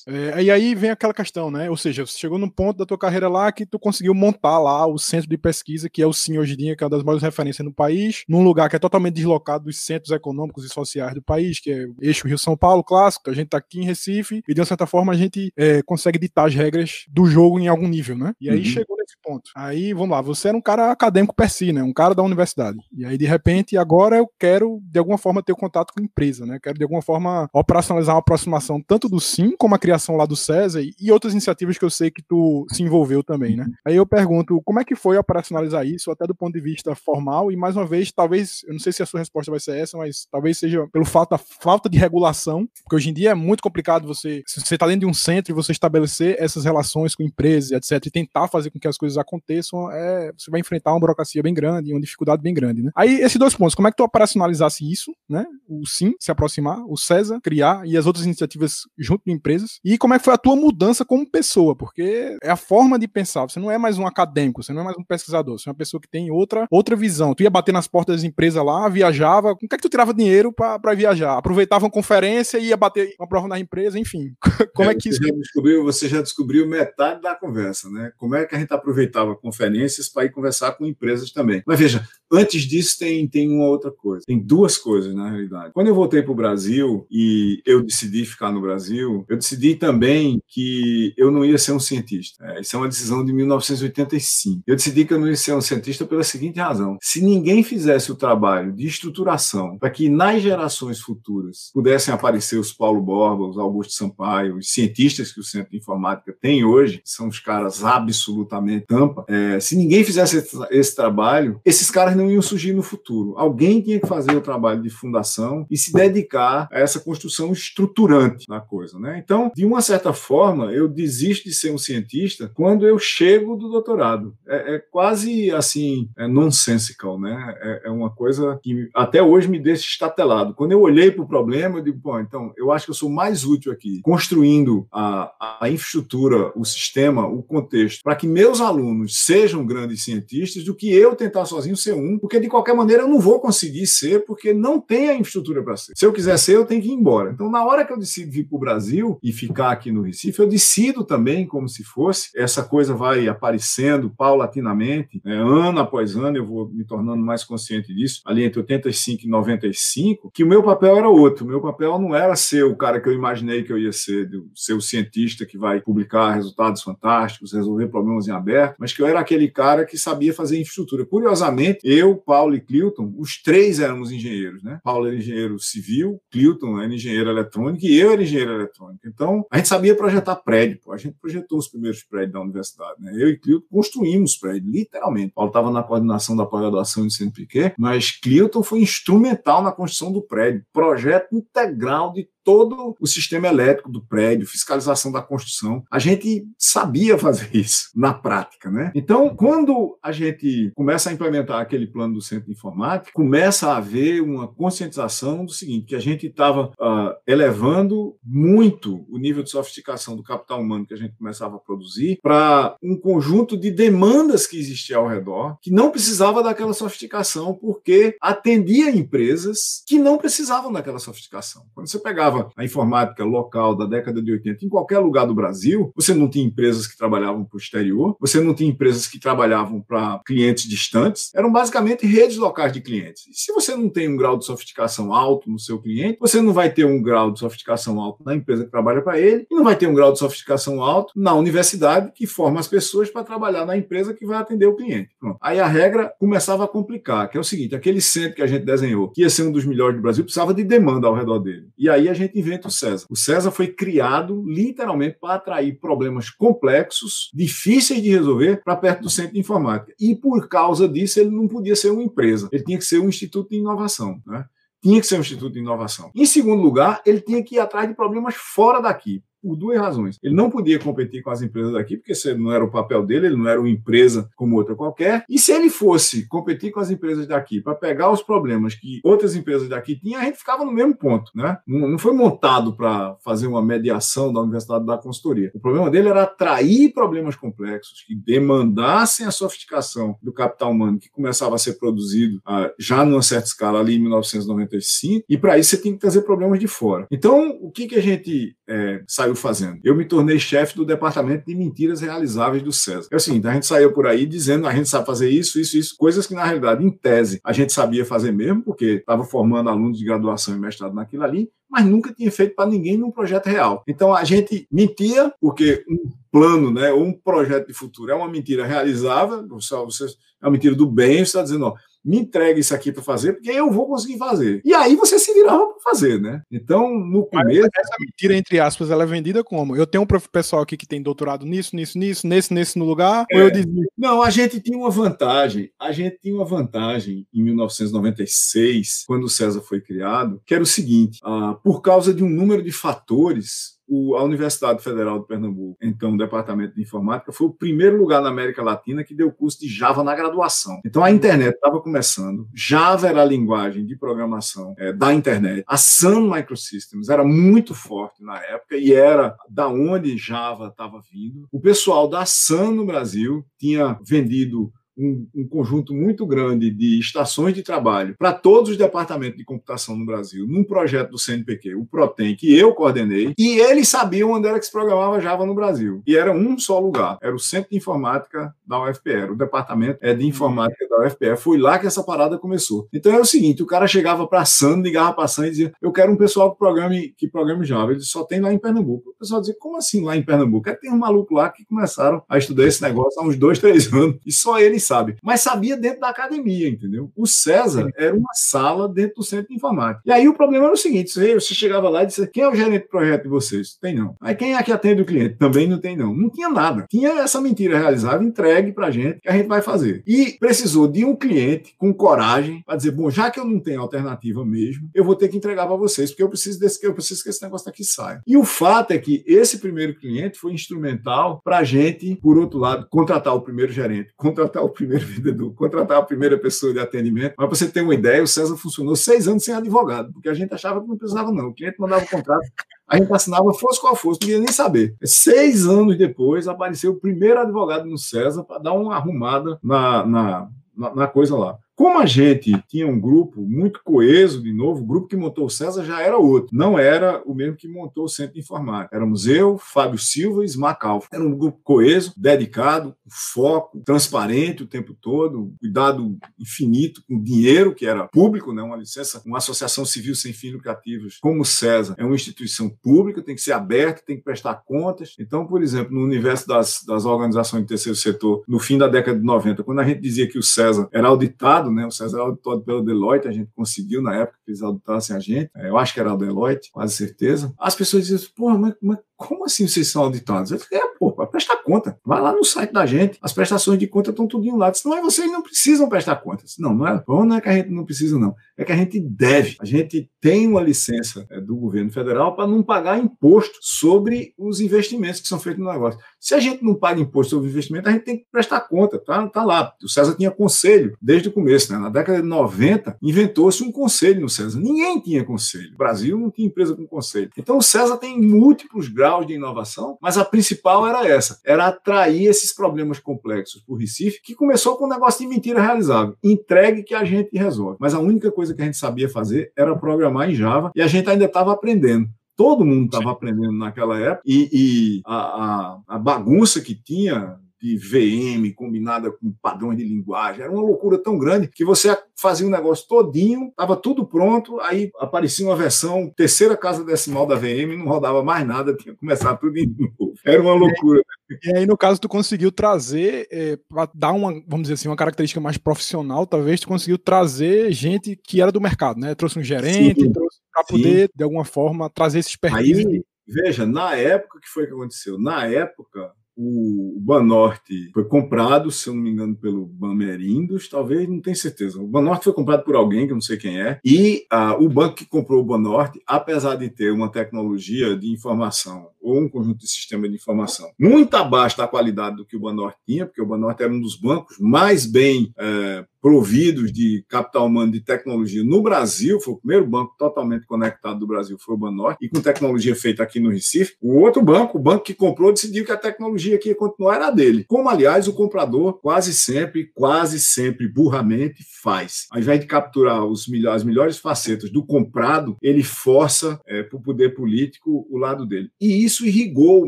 [0.07, 1.69] é, E aí vem aquela questão, né?
[1.69, 4.85] Ou seja, você chegou num ponto da tua carreira lá que tu conseguiu montar lá
[4.85, 7.03] o centro de pesquisa, que é o SIM hoje em dia, que é uma das
[7.03, 11.13] maiores referências no país, num lugar que é totalmente deslocado dos centros econômicos e sociais
[11.13, 13.29] do país, que é o eixo Rio-São Paulo, clássico.
[13.29, 16.19] A gente tá aqui em Recife e, de uma certa forma, a gente é, consegue
[16.19, 18.33] ditar as regras do jogo em algum nível, né?
[18.41, 18.65] E aí uhum.
[18.65, 19.49] chegou nesse ponto.
[19.55, 21.81] Aí, vamos lá, você era um cara acadêmico per si, né?
[21.81, 22.77] Um cara da universidade.
[22.95, 26.45] E aí, de repente, agora eu quero, de alguma forma, ter contato com a empresa,
[26.45, 26.59] né?
[26.61, 30.35] Quero, de alguma forma, operacionalizar uma aproximação tanto do SIM, como a criação lá do
[30.35, 33.65] César, e outras iniciativas que eu sei que tu se envolveu também, né?
[33.85, 37.51] Aí eu pergunto, como é que foi operacionalizar isso, até do ponto de vista formal,
[37.51, 39.97] e mais uma vez, talvez, eu não sei se a sua resposta vai ser essa,
[39.97, 43.63] mas talvez seja pelo fato da falta de regulação, porque hoje em dia é muito
[43.63, 47.23] complicado você, se você está dentro de um centro e você estabelecer essas relações com
[47.23, 50.99] empresas, etc., e tentar fazer com que as coisas aconteçam, é, você vai enfrentar uma
[50.99, 52.91] burocracia bem grande, uma dificuldade bem grande, né?
[52.95, 55.45] Aí, esses dois pontos, como é que tu operacionalizasse isso, né?
[55.67, 59.97] O SIM, se aproximar, o César, criar, e as outras iniciativas junto de empresas, e
[59.97, 63.43] como é que foi a tua mudança como pessoa, porque é a forma de pensar,
[63.43, 65.77] você não é mais um acadêmico, você não é mais um pesquisador, você é uma
[65.77, 67.33] pessoa que tem outra, outra visão.
[67.33, 70.13] Tu ia bater nas portas das empresas lá, viajava, com que é que tu tirava
[70.13, 71.37] dinheiro para viajar?
[71.37, 74.33] Aproveitava uma conferência e ia bater uma prova na empresa, enfim.
[74.75, 75.23] Como é, é que isso...
[75.23, 78.11] Já descobriu, você já descobriu metade da conversa, né?
[78.17, 81.61] Como é que a gente aproveitava conferências para ir conversar com empresas também.
[81.65, 84.25] Mas veja, antes disso tem, tem uma outra coisa.
[84.25, 85.73] Tem duas coisas, na realidade.
[85.73, 90.39] Quando eu voltei para o Brasil e eu decidi ficar no Brasil, eu decidi também
[90.47, 92.43] que eu não ia ser um cientista.
[92.45, 94.63] É, isso é uma decisão de 1985.
[94.65, 96.97] Eu decidi que eu não ia ser um cientista pela seguinte razão.
[97.01, 102.73] Se ninguém fizesse o trabalho de estruturação para que nas gerações futuras pudessem aparecer os
[102.73, 107.27] Paulo Borba, os Augusto Sampaio, os cientistas que o Centro de Informática tem hoje, são
[107.27, 112.41] os caras absolutamente tampa, é, se ninguém fizesse esse, esse trabalho, esses caras não iam
[112.41, 113.35] surgir no futuro.
[113.37, 118.45] Alguém tinha que fazer o trabalho de fundação e se dedicar a essa construção estruturante
[118.47, 118.99] da coisa.
[118.99, 119.21] Né?
[119.23, 123.69] Então, de uma certa forma, eu desisto de ser um cientista quando eu chego do
[123.69, 124.35] doutorado.
[124.47, 127.55] É, é quase assim, é nonsensical, né?
[127.61, 130.53] É, é, uma coisa que até hoje me deixa estatelado.
[130.53, 133.09] Quando eu olhei para o problema, eu digo, bom, então, eu acho que eu sou
[133.09, 139.25] mais útil aqui construindo a, a infraestrutura, o sistema, o contexto, para que meus alunos
[139.25, 143.07] sejam grandes cientistas do que eu tentar sozinho ser um, porque de qualquer maneira eu
[143.07, 145.93] não vou conseguir ser, porque não tem a infraestrutura para ser.
[145.95, 147.31] Se eu quiser ser, eu tenho que ir embora.
[147.31, 150.39] Então, na hora que eu decido vir para o Brasil e ficar aqui no Recife,
[150.39, 155.35] eu decido também, como se fosse, essa coisa vai aparecendo paulatinamente, né?
[155.35, 160.31] ano após ano, eu vou me tornando mais consciente disso, ali entre 85 e 95,
[160.33, 161.45] que o meu papel era outro.
[161.45, 164.29] O meu papel não era ser o cara que eu imaginei que eu ia ser,
[164.53, 169.07] ser o cientista que vai publicar resultados fantásticos, resolver problemas em aberto, mas que eu
[169.07, 171.05] era aquele cara que sabia fazer infraestrutura.
[171.05, 174.79] Curiosamente, eu, Paulo e Clilton, os três éramos engenheiros, né?
[174.83, 179.07] Paulo era engenheiro civil, Clilton era engenheiro eletrônico e eu era engenheiro eletrônico.
[179.07, 180.91] Então, a gente sabia projetar prédio, pô.
[180.91, 183.11] a gente projetou os primeiros prédios da universidade, né?
[183.15, 185.33] Eu e Clilton construímos prédio, literalmente.
[185.33, 190.11] Paulo estava na coordenação da pós-graduação de Centro Piquet, mas Clilton foi instrumental na construção
[190.11, 195.83] do prédio, projeto integral de todo o sistema elétrico do prédio, fiscalização da construção.
[195.91, 198.89] A gente sabia fazer isso na prática, né?
[198.95, 203.75] Então, quando a gente começa a implementar aquele plano do centro de informática, começa a
[203.75, 209.49] haver uma conscientização do seguinte, que a gente estava uh, elevando muito o nível de
[209.49, 214.47] sofisticação do capital humano que a gente começava a produzir para um conjunto de demandas
[214.47, 220.71] que existia ao redor, que não precisava daquela sofisticação, porque atendia empresas que não precisavam
[220.71, 221.63] daquela sofisticação.
[221.75, 225.91] Quando você pegava a informática local da década de 80 em qualquer lugar do Brasil,
[225.93, 229.81] você não tinha empresas que trabalhavam para o exterior, você não tinha empresas que trabalhavam
[229.81, 233.27] para clientes distantes, eram basicamente redes locais de clientes.
[233.27, 236.53] E se você não tem um grau de sofisticação alto no seu cliente, você não
[236.53, 239.63] vai ter um grau de sofisticação alto na empresa que trabalha para ele e não
[239.63, 243.65] vai ter um grau de sofisticação alto na universidade que forma as pessoas para trabalhar
[243.65, 245.09] na empresa que vai atender o cliente.
[245.19, 245.37] Pronto.
[245.41, 248.65] Aí a regra começava a complicar, que é o seguinte, aquele centro que a gente
[248.65, 251.67] desenhou, que ia ser um dos melhores do Brasil, precisava de demanda ao redor dele.
[251.77, 253.05] E aí a gente inventa o César.
[253.09, 259.09] O César foi criado literalmente para atrair problemas complexos, difíceis de resolver, para perto do
[259.09, 259.93] centro de informática.
[259.99, 263.09] E por causa disso, ele não podia ser uma empresa, ele tinha que ser um
[263.09, 264.21] instituto de inovação.
[264.25, 264.45] Né?
[264.81, 266.11] Tinha que ser um instituto de inovação.
[266.15, 270.17] Em segundo lugar, ele tinha que ir atrás de problemas fora daqui por duas razões.
[270.21, 273.27] Ele não podia competir com as empresas daqui, porque esse não era o papel dele,
[273.27, 275.23] ele não era uma empresa como outra qualquer.
[275.29, 279.35] E se ele fosse competir com as empresas daqui para pegar os problemas que outras
[279.35, 281.31] empresas daqui tinham, a gente ficava no mesmo ponto.
[281.35, 281.57] Né?
[281.67, 285.51] Não, foi montado para fazer uma mediação da universidade da consultoria.
[285.53, 291.09] O problema dele era atrair problemas complexos que demandassem a sofisticação do capital humano que
[291.09, 295.71] começava a ser produzido ah, já numa certa escala ali em 1995, e para isso
[295.71, 297.07] você tem que trazer problemas de fora.
[297.11, 299.01] Então, o que, que a gente é,
[299.35, 299.79] fazendo?
[299.83, 303.07] Eu me tornei chefe do departamento de mentiras realizáveis do César.
[303.11, 305.77] É o seguinte, a gente saiu por aí dizendo a gente sabe fazer isso, isso,
[305.77, 309.69] isso, coisas que na realidade, em tese, a gente sabia fazer mesmo, porque estava formando
[309.69, 313.47] alunos de graduação e mestrado naquilo ali, mas nunca tinha feito para ninguém num projeto
[313.47, 313.83] real.
[313.87, 315.83] Então a gente mentia, porque
[316.31, 318.11] plano, né, ou um projeto de futuro.
[318.11, 321.73] É uma mentira realizável, você, você, é uma mentira do bem, você está dizendo, ó,
[322.03, 324.61] me entregue isso aqui para fazer, porque eu vou conseguir fazer.
[324.63, 326.41] E aí você se virava para fazer, né?
[326.51, 327.61] Então, no começo.
[327.61, 329.75] Mas essa mentira, entre aspas, ela é vendida como?
[329.75, 333.25] Eu tenho um pessoal aqui que tem doutorado nisso, nisso, nisso, nesse, nesse no lugar,
[333.29, 333.83] é, ou eu dizia.
[333.97, 335.71] Não, a gente tinha uma vantagem.
[335.79, 340.67] A gente tinha uma vantagem em 1996, quando o César foi criado, que era o
[340.67, 345.77] seguinte: ah, por causa de um número de fatores, o, a Universidade Federal de Pernambuco,
[345.81, 349.59] então o Departamento de Informática, foi o primeiro lugar na América Latina que deu curso
[349.59, 350.81] de Java na graduação.
[350.85, 355.63] Então a internet estava começando, Java era a linguagem de programação é, da internet.
[355.67, 361.47] A Sun Microsystems era muito forte na época e era da onde Java estava vindo.
[361.51, 367.53] O pessoal da Sun no Brasil tinha vendido um, um, conjunto muito grande de estações
[367.53, 371.85] de trabalho para todos os departamentos de computação no Brasil, num projeto do CNPq, o
[371.85, 376.01] Protem, que eu coordenei, e eles sabiam onde era que se programava Java no Brasil.
[376.05, 380.13] E era um só lugar, era o Centro de Informática da UFPR, o departamento é
[380.13, 381.37] de informática da UFPR.
[381.37, 382.87] Foi lá que essa parada começou.
[382.93, 385.49] Então é o seguinte, o cara chegava para a SAN, ligava para a SAN e
[385.51, 387.91] dizia, eu quero um pessoal que programe, que programe Java.
[387.91, 389.11] Ele só tem lá em Pernambuco.
[389.11, 390.69] O pessoal dizia, como assim lá em Pernambuco?
[390.69, 393.59] É que tem um maluco lá que começaram a estudar esse negócio há uns dois,
[393.59, 395.17] três anos, e só eles sabe.
[395.21, 397.11] Mas sabia dentro da academia, entendeu?
[397.15, 400.01] O César era uma sala dentro do centro de informática.
[400.05, 402.55] E aí o problema era o seguinte: você, chegava lá e disse: quem é o
[402.55, 403.77] gerente de projeto de vocês?
[403.81, 404.15] Tem não.
[404.21, 405.35] Aí quem é que atende o cliente?
[405.35, 406.13] Também não tem não.
[406.13, 406.85] Não tinha nada.
[406.89, 410.03] Tinha essa mentira realizada, entregue pra gente, que a gente vai fazer.
[410.07, 413.81] E precisou de um cliente com coragem para dizer: bom, já que eu não tenho
[413.81, 417.23] alternativa mesmo, eu vou ter que entregar para vocês, porque eu preciso desse, eu preciso
[417.23, 418.21] que esse negócio aqui saia.
[418.25, 422.59] E o fato é que esse primeiro cliente foi instrumental para a gente, por outro
[422.59, 427.33] lado, contratar o primeiro gerente, contratar o primeiro vendedor, contratar a primeira pessoa de atendimento.
[427.37, 430.53] Mas você ter uma ideia, o César funcionou seis anos sem advogado, porque a gente
[430.53, 431.47] achava que não precisava, não.
[431.47, 432.47] O cliente mandava o contrato,
[432.87, 434.95] a gente assinava, fosse qual fosse, não queria nem saber.
[435.03, 440.49] Seis anos depois, apareceu o primeiro advogado no César para dar uma arrumada na, na,
[440.95, 441.57] na coisa lá.
[441.77, 445.49] Como a gente tinha um grupo muito coeso, de novo, o grupo que montou o
[445.49, 446.49] César já era outro.
[446.51, 448.95] Não era o mesmo que montou o Centro de Informática.
[448.95, 451.03] Éramos eu, Fábio Silva e Smacal.
[451.13, 457.85] Era um grupo coeso, dedicado, foco, transparente o tempo todo, cuidado infinito com dinheiro, que
[457.85, 458.63] era público, né?
[458.63, 463.21] uma licença, uma associação civil sem fins lucrativos, como o César, é uma instituição pública,
[463.21, 465.13] tem que ser aberta, tem que prestar contas.
[465.19, 469.19] Então, por exemplo, no universo das, das organizações de terceiro setor, no fim da década
[469.19, 471.85] de 90, quando a gente dizia que o César era auditado, auditado, né?
[471.85, 475.19] O César era auditado pelo Deloitte, a gente conseguiu na época que eles auditassem a
[475.19, 475.51] gente.
[475.55, 477.53] É, eu acho que era o Deloitte, quase certeza.
[477.59, 480.51] As pessoas diziam, porra, mas, mas como assim vocês são auditados?
[480.51, 481.99] Eu falei, é, pô, prestar conta.
[482.05, 484.69] Vai lá no site da gente, as prestações de conta estão tudo lá.
[484.69, 486.55] Disse, não é vocês não precisam prestar contas.
[486.57, 488.35] Não, não é, não é que a gente não precisa, não.
[488.57, 489.55] É que a gente deve.
[489.61, 494.59] A gente tem uma licença é, do governo federal para não pagar imposto sobre os
[494.59, 495.99] investimentos que são feitos no negócio.
[496.19, 499.27] Se a gente não paga imposto sobre investimento, a gente tem que prestar conta, tá,
[499.27, 499.73] tá lá.
[499.83, 501.77] O César tinha conselho desde o começo, né?
[501.77, 504.59] Na década de 90, inventou-se um conselho no César.
[504.59, 505.73] Ninguém tinha conselho.
[505.73, 507.29] O Brasil não tinha empresa com conselho.
[507.37, 512.25] Então o César tem múltiplos graus de inovação, mas a principal era essa, era atrair
[512.25, 516.15] esses problemas complexos para o Recife, que começou com um negócio de mentira realizável.
[516.23, 517.77] Entregue que a gente resolve.
[517.79, 520.87] Mas a única coisa que a gente sabia fazer era programar em Java e a
[520.87, 522.09] gente ainda estava aprendendo.
[522.35, 527.77] Todo mundo estava aprendendo naquela época, e, e a, a, a, bagunça que tinha de
[527.77, 530.43] VM combinada com padrões de linguagem.
[530.43, 534.91] Era uma loucura tão grande que você fazia um negócio todinho, estava tudo pronto, aí
[534.99, 539.35] aparecia uma versão terceira casa decimal da VM, não rodava mais nada, tinha que começar
[539.37, 540.13] tudo de novo.
[540.25, 541.01] Era uma loucura.
[541.43, 544.95] E aí, no caso, tu conseguiu trazer, é, para dar uma, vamos dizer assim, uma
[544.95, 549.13] característica mais profissional, talvez tu conseguiu trazer gente que era do mercado, né?
[549.13, 552.87] Trouxe um gerente, sim, trouxe para poder, de alguma forma, trazer esse expertise.
[552.87, 555.19] Aí, veja, na época, que foi que aconteceu?
[555.19, 561.19] Na época, o Banorte foi comprado, se eu não me engano, pelo Bamerindos, talvez, não
[561.19, 561.81] tenho certeza.
[561.81, 564.69] O Banorte foi comprado por alguém, que eu não sei quem é, e ah, o
[564.69, 569.59] banco que comprou o Banorte, apesar de ter uma tecnologia de informação ou um conjunto
[569.59, 573.25] de sistema de informação muito abaixo da qualidade do que o Banorte tinha, porque o
[573.25, 578.61] Banorte era um dos bancos mais bem é, providos de capital humano de tecnologia no
[578.61, 582.73] Brasil, foi o primeiro banco totalmente conectado do Brasil, foi o Banorte, e com tecnologia
[582.75, 583.75] feita aqui no Recife.
[583.81, 587.11] O outro banco, o banco que comprou, decidiu que a tecnologia que ia continuar era
[587.11, 587.43] dele.
[587.45, 592.05] Como, aliás, o comprador quase sempre, quase sempre, burramente faz.
[592.09, 596.81] Ao invés de capturar os, as melhores facetas do comprado, ele força é, para o
[596.81, 598.49] poder político o lado dele.
[598.61, 599.67] E isso isso irrigou o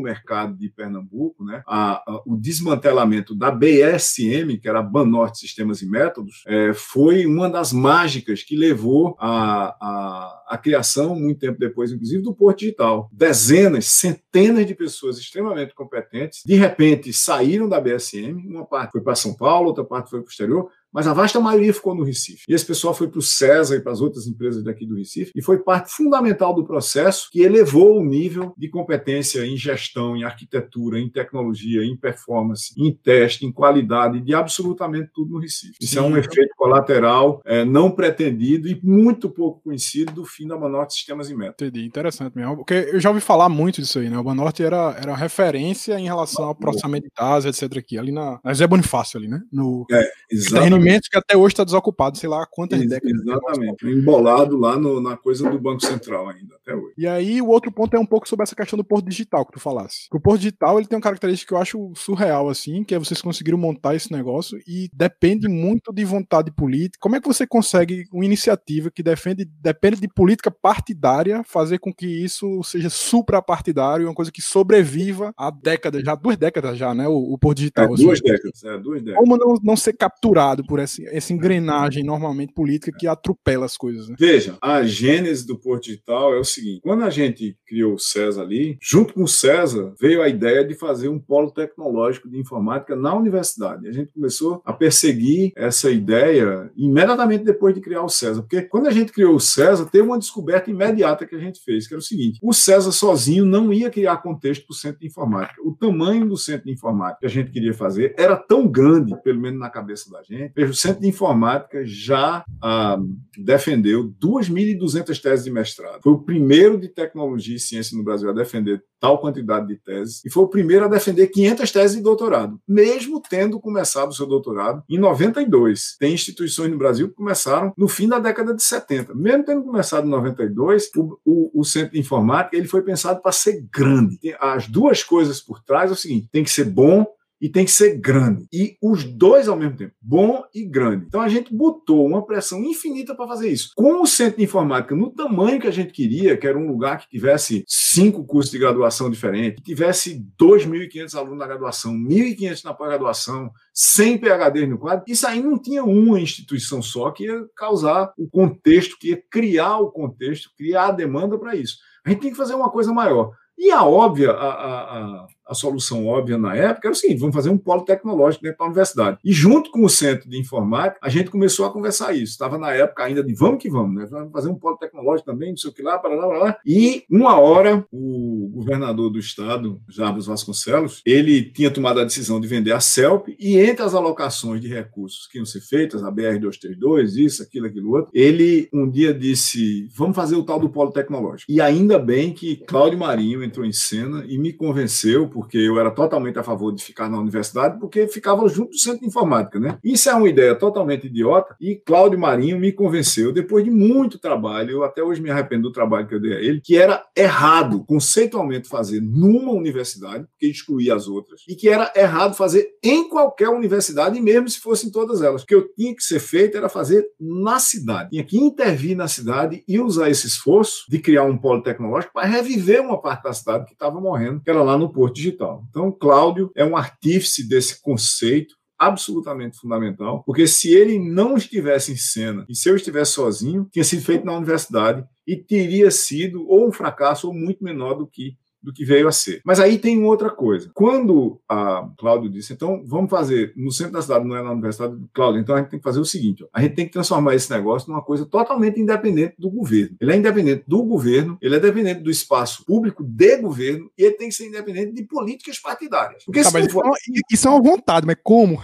[0.00, 1.62] mercado de Pernambuco, né?
[1.66, 7.26] A, a, o desmantelamento da BSM, que era a Banorte Sistemas e Métodos, é, foi
[7.26, 13.08] uma das mágicas que levou a, a, criação, muito tempo depois, inclusive, do Porto Digital.
[13.12, 19.14] Dezenas, centenas de pessoas extremamente competentes, de repente, saíram da BSM, uma parte foi para
[19.14, 22.44] São Paulo, outra parte foi para o exterior, mas a vasta maioria ficou no Recife.
[22.48, 25.32] E esse pessoal foi para o César e para as outras empresas daqui do Recife
[25.34, 30.24] e foi parte fundamental do processo que elevou o nível de competência em gestão, em
[30.24, 35.74] arquitetura, em tecnologia, em performance, em teste, em qualidade, de absolutamente tudo no Recife.
[35.80, 40.56] Isso é um efeito colateral é, não pretendido e muito pouco conhecido do fim da
[40.56, 41.68] Banorte Sistemas e Métodos.
[41.68, 42.56] Entendi, interessante mesmo.
[42.56, 44.18] Porque eu já ouvi falar muito disso aí, né?
[44.18, 47.78] O Banorte era, era referência em relação ao processamento de dados, etc.
[47.78, 49.40] aqui, ali na, na Zé Bonifácio ali, né?
[49.52, 50.79] No, é, exatamente
[51.10, 53.22] Que até hoje está desocupado, sei lá quantas Ex décadas.
[53.22, 56.94] Exatamente, embolado lá no, na coisa do Banco Central ainda, até hoje.
[56.96, 59.52] E aí o outro ponto é um pouco sobre essa questão do Porto Digital que
[59.52, 60.06] tu falasse.
[60.12, 63.20] O Porto Digital ele tem uma característica que eu acho surreal, assim, que é vocês
[63.20, 66.98] conseguiram montar esse negócio e depende muito de vontade política.
[67.00, 71.92] Como é que você consegue uma iniciativa que defende, depende de política partidária fazer com
[71.92, 77.08] que isso seja suprapartidário, uma coisa que sobreviva há décadas, já duas décadas já, né,
[77.08, 77.86] o, o Porto Digital.
[77.86, 79.20] É, duas décadas, é, duas décadas.
[79.20, 84.08] Como não, não ser capturado por essa, essa engrenagem normalmente política que atropela as coisas.
[84.08, 84.14] Né?
[84.16, 88.42] Veja, a gênese do Porto Digital é o seguinte: quando a gente criou o César
[88.42, 92.94] ali, junto com o César veio a ideia de fazer um polo tecnológico de informática
[92.94, 93.88] na universidade.
[93.88, 98.86] A gente começou a perseguir essa ideia imediatamente depois de criar o César, porque quando
[98.86, 101.98] a gente criou o César, teve uma descoberta imediata que a gente fez, que era
[102.00, 105.60] o seguinte: o César sozinho não ia criar contexto para o centro de informática.
[105.64, 109.40] O tamanho do centro de informática que a gente queria fazer era tão grande, pelo
[109.40, 112.98] menos na cabeça da gente, Veja, o Centro de Informática já ah,
[113.38, 116.02] defendeu 2.200 teses de mestrado.
[116.02, 120.22] Foi o primeiro de tecnologia e ciência no Brasil a defender tal quantidade de teses
[120.22, 124.26] e foi o primeiro a defender 500 teses de doutorado, mesmo tendo começado o seu
[124.26, 125.96] doutorado em 92.
[125.98, 129.14] Tem instituições no Brasil que começaram no fim da década de 70.
[129.14, 133.32] Mesmo tendo começado em 92, o, o, o Centro de Informática ele foi pensado para
[133.32, 134.18] ser grande.
[134.38, 137.06] As duas coisas por trás é o seguinte: tem que ser bom
[137.40, 138.46] e tem que ser grande.
[138.52, 141.06] E os dois ao mesmo tempo, bom e grande.
[141.06, 143.70] Então a gente botou uma pressão infinita para fazer isso.
[143.74, 146.98] Com o centro de informática no tamanho que a gente queria, que era um lugar
[146.98, 152.74] que tivesse cinco cursos de graduação diferentes, que tivesse 2.500 alunos na graduação, 1.500 na
[152.74, 158.12] pós-graduação, 100 PHDs no quadro, isso aí não tinha uma instituição só que ia causar
[158.18, 161.78] o contexto, que ia criar o contexto, criar a demanda para isso.
[162.04, 163.32] A gente tem que fazer uma coisa maior.
[163.58, 167.34] E a óbvia, a, a, a a solução óbvia na época era o seguinte: vamos
[167.34, 169.18] fazer um polo tecnológico dentro da universidade.
[169.24, 172.32] E junto com o centro de informática, a gente começou a conversar isso.
[172.32, 174.06] Estava na época ainda de vamos que vamos, né?
[174.08, 176.56] Vamos fazer um polo tecnológico também, não sei o que lá, para lá, para lá.
[176.64, 182.46] E uma hora, o governador do estado, Jarbas Vasconcelos, ele tinha tomado a decisão de
[182.46, 187.16] vender a CELP e entre as alocações de recursos que iam ser feitas, a BR-232,
[187.16, 191.50] isso, aquilo, aquilo outro, ele um dia disse: vamos fazer o tal do polo tecnológico.
[191.50, 195.90] E ainda bem que Cláudio Marinho entrou em cena e me convenceu, porque eu era
[195.90, 199.78] totalmente a favor de ficar na universidade, porque ficava junto do centro de informática, né?
[199.82, 204.70] Isso é uma ideia totalmente idiota e Cláudio Marinho me convenceu, depois de muito trabalho,
[204.70, 207.82] eu até hoje me arrependo do trabalho que eu dei a ele, que era errado
[207.86, 213.48] conceitualmente fazer numa universidade, porque excluía as outras, e que era errado fazer em qualquer
[213.48, 215.42] universidade, mesmo se fossem todas elas.
[215.42, 218.10] O que eu tinha que ser feito era fazer na cidade.
[218.10, 222.26] Tinha que intervir na cidade e usar esse esforço de criar um polo tecnológico para
[222.26, 225.64] reviver uma parte da cidade que estava morrendo, que era lá no Porto de digital.
[225.70, 231.96] Então, Cláudio é um artífice desse conceito absolutamente fundamental, porque se ele não estivesse em
[231.96, 236.66] cena e se eu estivesse sozinho, tinha sido feito na universidade e teria sido ou
[236.66, 239.40] um fracasso ou muito menor do que do que veio a ser.
[239.44, 240.70] Mas aí tem outra coisa.
[240.74, 244.96] Quando a Cláudio disse, então vamos fazer no centro da cidade, não é na universidade,
[245.12, 247.34] Cláudio, então a gente tem que fazer o seguinte: ó, a gente tem que transformar
[247.34, 249.96] esse negócio numa coisa totalmente independente do governo.
[250.00, 254.14] Ele é independente do governo, ele é dependente do espaço público de governo e ele
[254.14, 256.24] tem que ser independente de políticas partidárias.
[256.24, 256.84] Porque tá, for...
[257.30, 258.60] isso é uma vontade, mas como?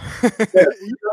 [0.53, 0.67] É,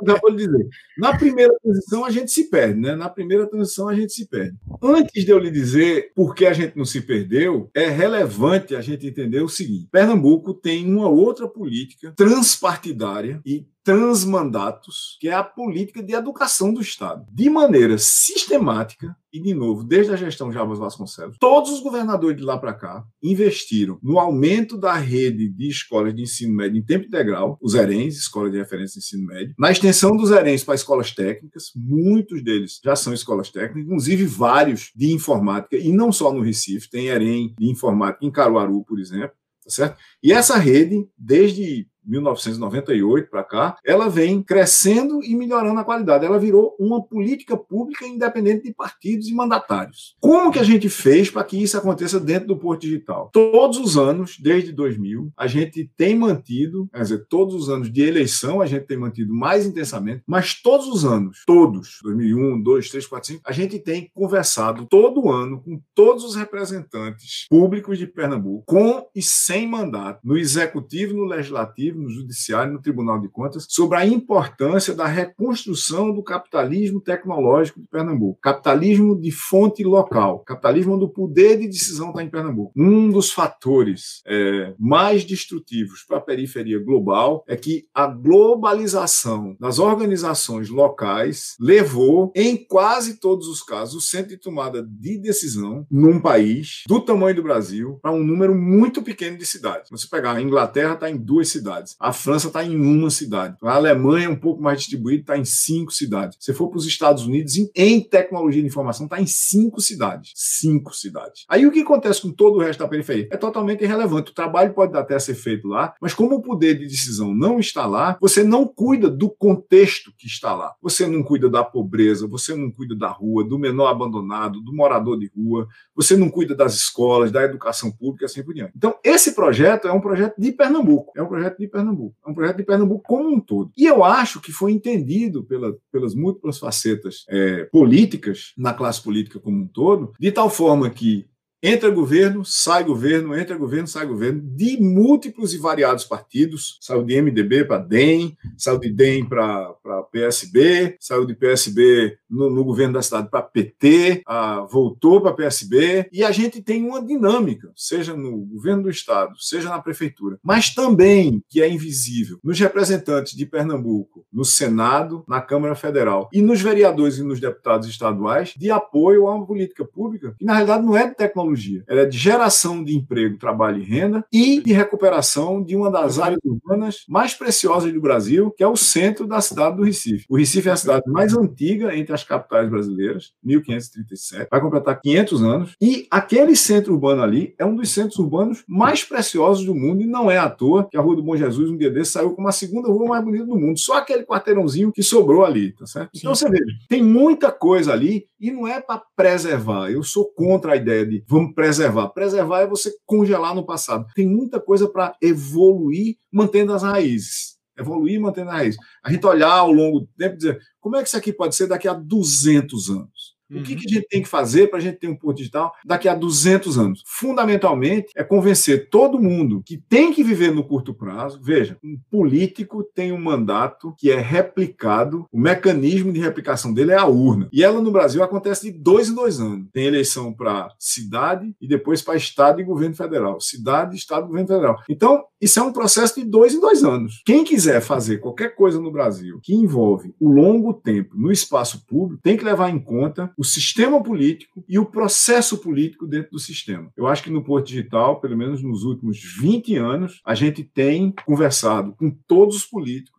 [0.06, 0.68] já vou lhe dizer.
[0.98, 2.94] Na primeira transição a gente se perde, né?
[2.94, 4.56] Na primeira transição a gente se perde.
[4.82, 8.80] Antes de eu lhe dizer por que a gente não se perdeu, é relevante a
[8.80, 15.44] gente entender o seguinte: Pernambuco tem uma outra política transpartidária e transmandatos, que é a
[15.44, 17.26] política de educação do Estado.
[17.30, 22.42] De maneira sistemática, e de novo, desde a gestão Jarbas Vasconcelos, todos os governadores de
[22.42, 27.06] lá para cá investiram no aumento da rede de escolas de ensino médio em tempo
[27.06, 31.12] integral, os ERENs, Escola de Referência de Ensino Médio, na extensão dos ERENs para escolas
[31.12, 36.40] técnicas, muitos deles já são escolas técnicas, inclusive vários de informática, e não só no
[36.40, 39.98] Recife, tem EREM de informática em Caruaru, por exemplo, tá certo?
[40.22, 46.24] E essa rede, desde 1998 para cá, ela vem crescendo e melhorando a qualidade.
[46.24, 50.16] Ela virou uma política pública independente de partidos e mandatários.
[50.20, 53.30] Como que a gente fez para que isso aconteça dentro do Porto Digital?
[53.32, 58.02] Todos os anos, desde 2000, a gente tem mantido, quer dizer, todos os anos de
[58.02, 63.06] eleição, a gente tem mantido mais intensamente, mas todos os anos, todos, 2001, 2, 3,
[63.06, 68.64] 4, 5, a gente tem conversado todo ano com todos os representantes públicos de Pernambuco,
[68.66, 73.98] com e sem mandato, no executivo, no legislativo, no Judiciário no Tribunal de Contas sobre
[73.98, 78.40] a importância da reconstrução do capitalismo tecnológico de Pernambuco.
[78.40, 82.72] Capitalismo de fonte local, capitalismo onde o poder de decisão está em Pernambuco.
[82.76, 89.78] Um dos fatores é, mais destrutivos para a periferia global é que a globalização das
[89.78, 96.20] organizações locais levou, em quase todos os casos, o centro de tomada de decisão num
[96.20, 99.88] país do tamanho do Brasil para um número muito pequeno de cidades.
[99.88, 101.96] Se você pegar a Inglaterra, está em duas cidades cidades.
[102.00, 103.56] A França está em uma cidade.
[103.62, 106.36] A Alemanha é um pouco mais distribuída, está em cinco cidades.
[106.40, 110.32] Se for para os Estados Unidos, em tecnologia de informação, está em cinco cidades.
[110.34, 111.44] Cinco cidades.
[111.48, 113.28] Aí o que acontece com todo o resto da periferia?
[113.30, 114.32] É totalmente irrelevante.
[114.32, 117.86] O trabalho pode até ser feito lá, mas como o poder de decisão não está
[117.86, 120.74] lá, você não cuida do contexto que está lá.
[120.82, 125.18] Você não cuida da pobreza, você não cuida da rua, do menor abandonado, do morador
[125.18, 128.72] de rua, você não cuida das escolas, da educação pública, assim por diante.
[128.76, 131.12] Então, esse projeto é um projeto de Pernambuco.
[131.16, 132.14] É um projeto de Pernambuco.
[132.24, 133.72] É um projeto de Pernambuco como um todo.
[133.76, 139.40] E eu acho que foi entendido pela, pelas múltiplas facetas é, políticas, na classe política
[139.40, 141.26] como um todo, de tal forma que
[141.66, 146.76] Entra governo, sai governo, entra governo, sai governo, de múltiplos e variados partidos.
[146.78, 149.74] Saiu de MDB para DEM, saiu de DEM para
[150.12, 156.06] PSB, saiu de PSB no, no governo da cidade para PT, ah, voltou para PSB.
[156.12, 160.74] E a gente tem uma dinâmica, seja no governo do estado, seja na prefeitura, mas
[160.74, 166.60] também, que é invisível, nos representantes de Pernambuco, no Senado, na Câmara Federal e nos
[166.60, 170.94] vereadores e nos deputados estaduais, de apoio a uma política pública que, na realidade, não
[170.94, 171.84] é de tecnologia tecnologia.
[171.86, 176.18] Ela é de geração de emprego, trabalho e renda e de recuperação de uma das
[176.18, 180.26] áreas urbanas mais preciosas do Brasil, que é o centro da cidade do Recife.
[180.28, 185.42] O Recife é a cidade mais antiga entre as capitais brasileiras, 1537, vai completar 500
[185.42, 190.02] anos, e aquele centro urbano ali é um dos centros urbanos mais preciosos do mundo
[190.02, 192.32] e não é à toa que a Rua do Bom Jesus um dia desse saiu
[192.32, 193.78] como a segunda rua mais bonita do mundo.
[193.78, 196.10] Só aquele quarteirãozinho que sobrou ali, tá certo?
[196.14, 196.18] Sim.
[196.18, 199.90] Então você vê, tem muita coisa ali e não é para preservar.
[199.90, 202.08] Eu sou contra a ideia de vamos preservar.
[202.10, 204.06] Preservar é você congelar no passado.
[204.14, 207.56] Tem muita coisa para evoluir mantendo as raízes.
[207.76, 208.80] Evoluir mantendo as raízes.
[209.02, 211.56] A gente olhar ao longo do tempo e dizer como é que isso aqui pode
[211.56, 213.33] ser daqui a 200 anos?
[213.58, 213.78] O que, uhum.
[213.80, 216.14] que a gente tem que fazer para a gente ter um porto digital daqui a
[216.14, 217.02] 200 anos?
[217.06, 221.40] Fundamentalmente, é convencer todo mundo que tem que viver no curto prazo.
[221.42, 226.96] Veja, um político tem um mandato que é replicado, o mecanismo de replicação dele é
[226.96, 227.48] a urna.
[227.52, 229.68] E ela no Brasil acontece de dois em dois anos.
[229.72, 233.40] Tem eleição para cidade e depois para Estado e governo federal.
[233.40, 234.76] Cidade, Estado e governo federal.
[234.88, 237.22] Então, isso é um processo de dois em dois anos.
[237.24, 242.22] Quem quiser fazer qualquer coisa no Brasil que envolve o longo tempo no espaço público,
[242.22, 246.90] tem que levar em conta o sistema político e o processo político dentro do sistema.
[246.96, 251.14] Eu acho que no Porto Digital, pelo menos nos últimos 20 anos, a gente tem
[251.24, 253.14] conversado com todos os políticos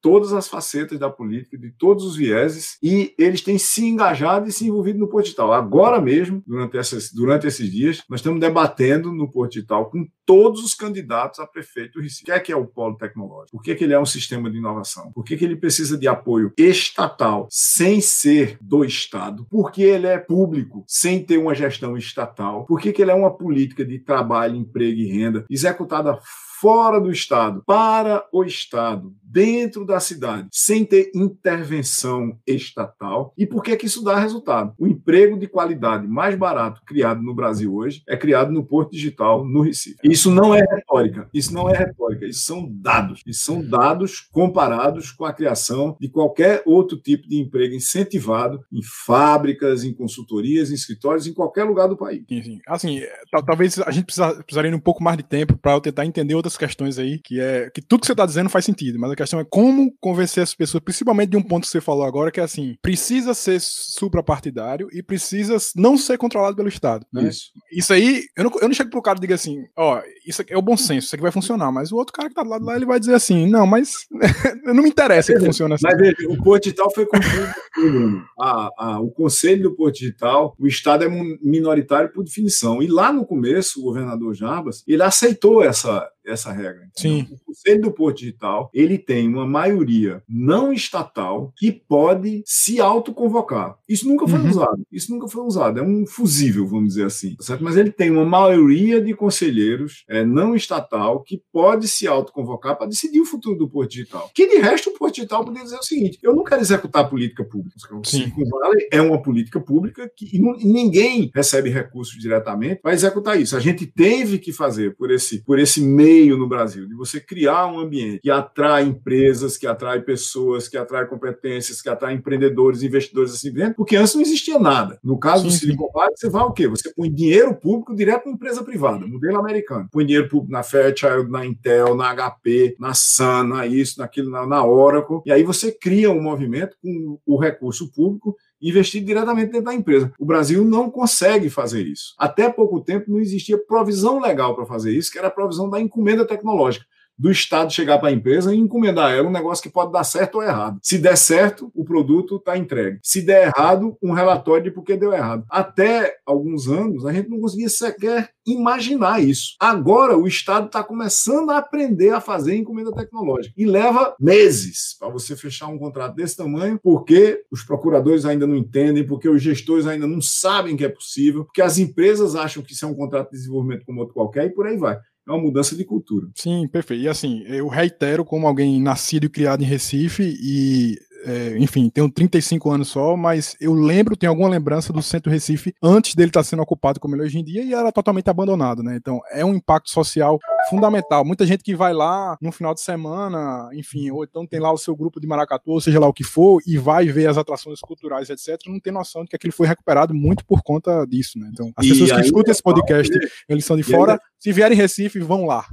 [0.00, 4.52] todas as facetas da política, de todos os vieses, e eles têm se engajado e
[4.52, 5.52] se envolvido no Portital.
[5.52, 10.74] Agora mesmo, durante, essas, durante esses dias, nós estamos debatendo no Portital com todos os
[10.74, 12.24] candidatos a prefeito do Recife.
[12.24, 13.56] O que é que é o polo tecnológico?
[13.56, 15.10] Por que, que ele é um sistema de inovação?
[15.12, 19.46] Por que, que ele precisa de apoio estatal sem ser do Estado?
[19.48, 22.66] Por que ele é público sem ter uma gestão estatal?
[22.66, 26.18] Por que, que ele é uma política de trabalho, emprego e renda executada
[26.60, 33.32] fora do Estado, para o Estado, dentro da cidade, sem ter intervenção estatal.
[33.38, 34.74] E por que, que isso dá resultado?
[34.76, 39.44] O emprego de qualidade mais barato criado no Brasil hoje é criado no Porto Digital,
[39.44, 39.98] no Recife.
[40.26, 43.22] Não é retórica, isso não é retórica, isso são dados.
[43.26, 48.80] Isso são dados comparados com a criação de qualquer outro tipo de emprego incentivado em
[48.82, 52.24] fábricas, em consultorias, em escritórios, em qualquer lugar do país.
[52.28, 52.58] Sim.
[52.66, 53.02] Assim,
[53.46, 56.56] talvez a gente precisaria de um pouco mais de tempo para eu tentar entender outras
[56.56, 59.40] questões aí, que é que tudo que você está dizendo faz sentido, mas a questão
[59.40, 62.42] é como convencer as pessoas, principalmente de um ponto que você falou agora, que é
[62.42, 67.06] assim, precisa ser suprapartidário e precisa não ser controlado pelo Estado.
[67.12, 67.28] Né?
[67.28, 67.50] Isso.
[67.70, 70.56] Isso aí, eu não, eu não chego pro cara e digo assim, ó, isso é
[70.56, 72.64] o bom senso, isso aqui vai funcionar, mas o outro cara que tá do lado
[72.64, 74.06] lá, ele vai dizer assim, não, mas
[74.64, 75.86] não me interessa que funcione assim.
[75.86, 80.66] Mas veja, o Porto Digital foi construído a, a, o conselho do Porto Digital, o
[80.66, 81.08] Estado é
[81.42, 86.88] minoritário por definição, e lá no começo, o governador Jarbas, ele aceitou essa, essa regra.
[86.94, 87.26] Sim.
[87.30, 93.76] O Conselho do Porto Digital, ele tem uma maioria não estatal que pode se autoconvocar.
[93.88, 94.50] Isso nunca foi uhum.
[94.50, 94.86] usado.
[94.90, 95.78] Isso nunca foi usado.
[95.80, 97.36] É um fusível, vamos dizer assim.
[97.36, 97.64] Tá certo?
[97.64, 102.86] Mas ele tem uma maioria de conselheiros é, não estatal que pode se autoconvocar para
[102.86, 104.30] decidir o futuro do Porto Digital.
[104.34, 107.08] Que de resto o Porto Digital poderia dizer o seguinte: eu não quero executar a
[107.08, 107.76] política pública.
[107.92, 113.40] O Silicon Valley é uma política pública que e ninguém recebe recursos diretamente para executar
[113.40, 113.56] isso.
[113.56, 117.20] A gente teve que fazer por esse, por esse meio meio no Brasil, de você
[117.20, 122.82] criar um ambiente que atrai empresas, que atrai pessoas, que atrai competências, que atrai empreendedores,
[122.82, 124.98] investidores assim dentro, porque antes não existia nada.
[125.02, 126.66] No caso sim, do Silicon Valley, você vai o quê?
[126.68, 129.88] Você põe dinheiro público direto na empresa privada, modelo americano.
[129.90, 134.46] Põe dinheiro público na Fairchild, na Intel, na HP, na Sun, na isso, naquilo, na,
[134.46, 139.66] na Oracle, e aí você cria um movimento com o recurso público investir diretamente dentro
[139.66, 140.12] da empresa.
[140.18, 142.14] O Brasil não consegue fazer isso.
[142.18, 145.80] Até pouco tempo não existia provisão legal para fazer isso, que era a provisão da
[145.80, 146.86] encomenda tecnológica
[147.18, 150.04] do Estado chegar para a empresa e encomendar a ela um negócio que pode dar
[150.04, 150.78] certo ou errado.
[150.82, 153.00] Se der certo, o produto está entregue.
[153.02, 155.44] Se der errado, um relatório de por que deu errado.
[155.50, 159.56] Até alguns anos, a gente não conseguia sequer imaginar isso.
[159.60, 163.54] Agora, o Estado está começando a aprender a fazer encomenda tecnológica.
[163.56, 168.56] E leva meses para você fechar um contrato desse tamanho, porque os procuradores ainda não
[168.56, 172.72] entendem, porque os gestores ainda não sabem que é possível, porque as empresas acham que
[172.72, 174.98] isso é um contrato de desenvolvimento como outro qualquer e por aí vai
[175.28, 176.28] é uma mudança de cultura.
[176.34, 177.02] Sim, perfeito.
[177.02, 182.10] E assim, eu reitero como alguém nascido e criado em Recife e é, enfim, tenho
[182.10, 186.42] 35 anos só, mas eu lembro, tenho alguma lembrança do Centro Recife antes dele estar
[186.42, 188.96] sendo ocupado como ele é hoje em dia e era totalmente abandonado, né?
[188.96, 190.38] Então é um impacto social
[190.68, 191.24] fundamental.
[191.24, 194.78] Muita gente que vai lá no final de semana, enfim, ou então tem lá o
[194.78, 197.80] seu grupo de maracatu, ou seja lá o que for, e vai ver as atrações
[197.80, 201.48] culturais, etc., não tem noção de que aquilo foi recuperado muito por conta disso, né?
[201.52, 204.52] Então, as e pessoas que escutam esse podcast, falta, eles são de fora, ainda, se
[204.52, 205.64] vierem em Recife, vão lá.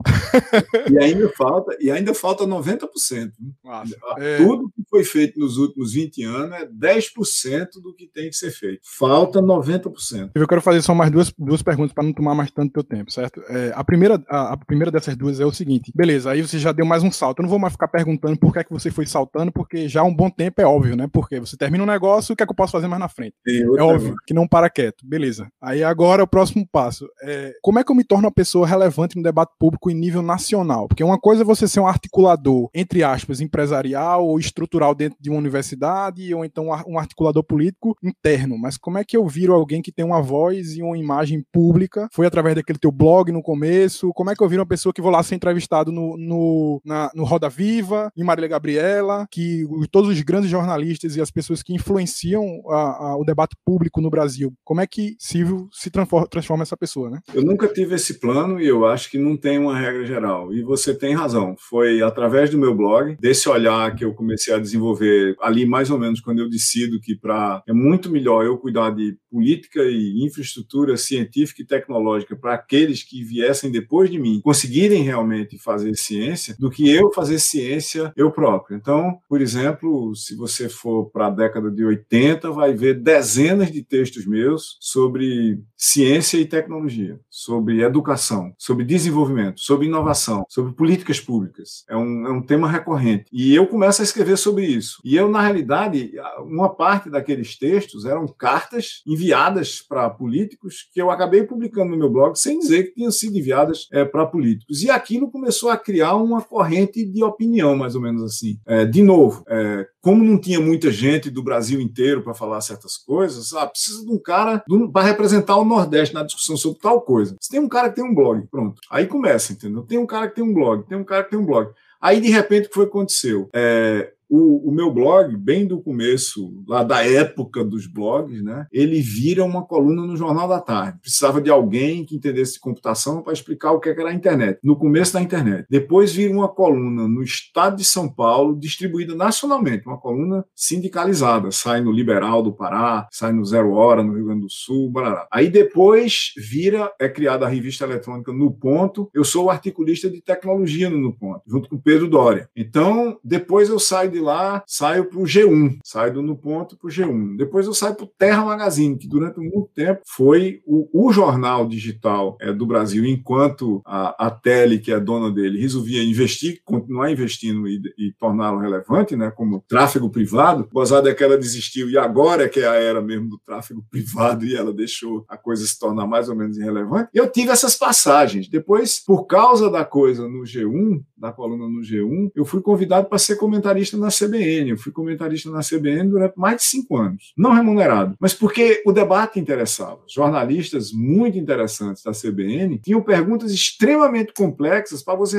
[0.89, 3.31] E ainda falta, e ainda falta 90%.
[3.63, 4.37] Nossa, é...
[4.37, 8.79] Tudo foi feito nos últimos 20 anos é 10% do que tem que ser feito.
[8.83, 10.31] Falta 90%.
[10.35, 13.11] Eu quero fazer só mais duas, duas perguntas para não tomar mais tanto teu tempo,
[13.11, 13.41] certo?
[13.49, 16.71] É, a, primeira, a, a primeira dessas duas é o seguinte: beleza, aí você já
[16.71, 17.39] deu mais um salto.
[17.39, 20.01] Eu não vou mais ficar perguntando por que é que você foi saltando, porque já
[20.01, 21.07] há um bom tempo é óbvio, né?
[21.11, 23.35] Porque você termina um negócio, o que é que eu posso fazer mais na frente?
[23.47, 25.05] Sim, é óbvio que não para quieto.
[25.05, 25.47] Beleza.
[25.61, 29.15] Aí agora o próximo passo é como é que eu me torno uma pessoa relevante
[29.15, 30.87] no debate público em nível nacional?
[30.87, 35.29] Porque uma coisa é você ser um articulador, entre aspas, empresarial ou estrutural dentro de
[35.29, 38.57] uma universidade, ou então um articulador político interno.
[38.57, 42.07] Mas como é que eu viro alguém que tem uma voz e uma imagem pública?
[42.11, 44.11] Foi através daquele teu blog no começo?
[44.13, 47.11] Como é que eu viro uma pessoa que vou lá ser entrevistado no, no, na,
[47.13, 51.73] no Roda Viva, em Marília Gabriela, que todos os grandes jornalistas e as pessoas que
[51.73, 56.63] influenciam a, a, o debate público no Brasil, como é que Silvio se transforma, transforma
[56.63, 57.19] essa pessoa, né?
[57.33, 60.53] Eu nunca tive esse plano e eu acho que não tem uma regra geral.
[60.53, 61.55] E você tem razão.
[61.57, 65.97] Foi através do meu blog, desse olhar que eu comecei a desenvolver ali mais ou
[65.97, 70.97] menos quando eu decido que para é muito melhor eu cuidar de política e infraestrutura
[70.97, 76.69] científica e tecnológica para aqueles que viessem depois de mim conseguirem realmente fazer ciência do
[76.69, 78.77] que eu fazer ciência eu próprio.
[78.77, 83.83] Então, por exemplo, se você for para a década de 80, vai ver dezenas de
[83.83, 91.83] textos meus sobre ciência e tecnologia, sobre educação, sobre desenvolvimento, sobre inovação, sobre políticas públicas.
[91.89, 93.25] É um, é um tema recorrente.
[93.31, 94.99] E eu começo a escrever sobre isso.
[95.03, 101.09] E eu, na realidade, uma parte daqueles textos eram cartas enviadas para políticos que eu
[101.09, 104.83] acabei publicando no meu blog sem dizer que tinham sido enviadas é, para políticos.
[104.83, 108.57] E aquilo começou a criar uma corrente de opinião, mais ou menos assim.
[108.65, 112.97] É, de novo, é, como não tinha muita gente do Brasil inteiro para falar certas
[112.97, 117.35] coisas, ah, precisa de um cara para representar o Nordeste na discussão sobre tal coisa.
[117.41, 118.79] Se tem um cara que tem um blog, pronto.
[118.91, 119.83] Aí começa, entendeu?
[119.83, 121.71] Tem um cara que tem um blog, tem um cara que tem um blog.
[122.05, 123.49] Aí, de repente, o que foi que aconteceu?
[123.51, 129.01] É, o, o, meu blog, bem do começo, lá da época dos blogs, né, ele
[129.01, 130.99] vira uma coluna no Jornal da Tarde.
[131.01, 134.75] Precisava de alguém que entendesse de computação para explicar o que era a internet, no
[134.75, 135.65] começo da internet.
[135.69, 141.51] Depois vira uma coluna no estado de São Paulo, distribuída nacionalmente, uma coluna sindicalizada.
[141.51, 145.27] Sai no Liberal do Pará, sai no Zero Hora, no Rio Grande do Sul, barará.
[145.31, 149.09] Aí depois vira, é criada a revista eletrônica No Ponto.
[149.13, 152.49] Eu sou articulista de tecnologia no No Ponto, junto com Pedro Doria.
[152.55, 156.87] Então, depois eu saio de lá, saio para o G1, saio do No Ponto para
[156.87, 157.37] o G1.
[157.37, 161.67] Depois eu saio para o Terra Magazine, que durante muito tempo foi o, o jornal
[161.67, 167.11] digital é, do Brasil, enquanto a, a Tele, que é dona dele, resolvia investir, continuar
[167.11, 170.67] investindo e, e torná-lo relevante, né, como tráfego privado.
[170.71, 173.83] Gozada é que ela desistiu e agora é que é a era mesmo do tráfego
[173.91, 177.09] privado e ela deixou a coisa se tornar mais ou menos irrelevante.
[177.13, 178.47] Eu tive essas passagens.
[178.47, 183.17] Depois, por causa da coisa no G1, da coluna no G1, eu fui convidado para
[183.17, 184.71] ser comentarista na CBN.
[184.71, 188.91] Eu fui comentarista na CBN durante mais de cinco anos, não remunerado, mas porque o
[188.91, 190.01] debate interessava.
[190.07, 195.37] Jornalistas muito interessantes da CBN tinham perguntas extremamente complexas para você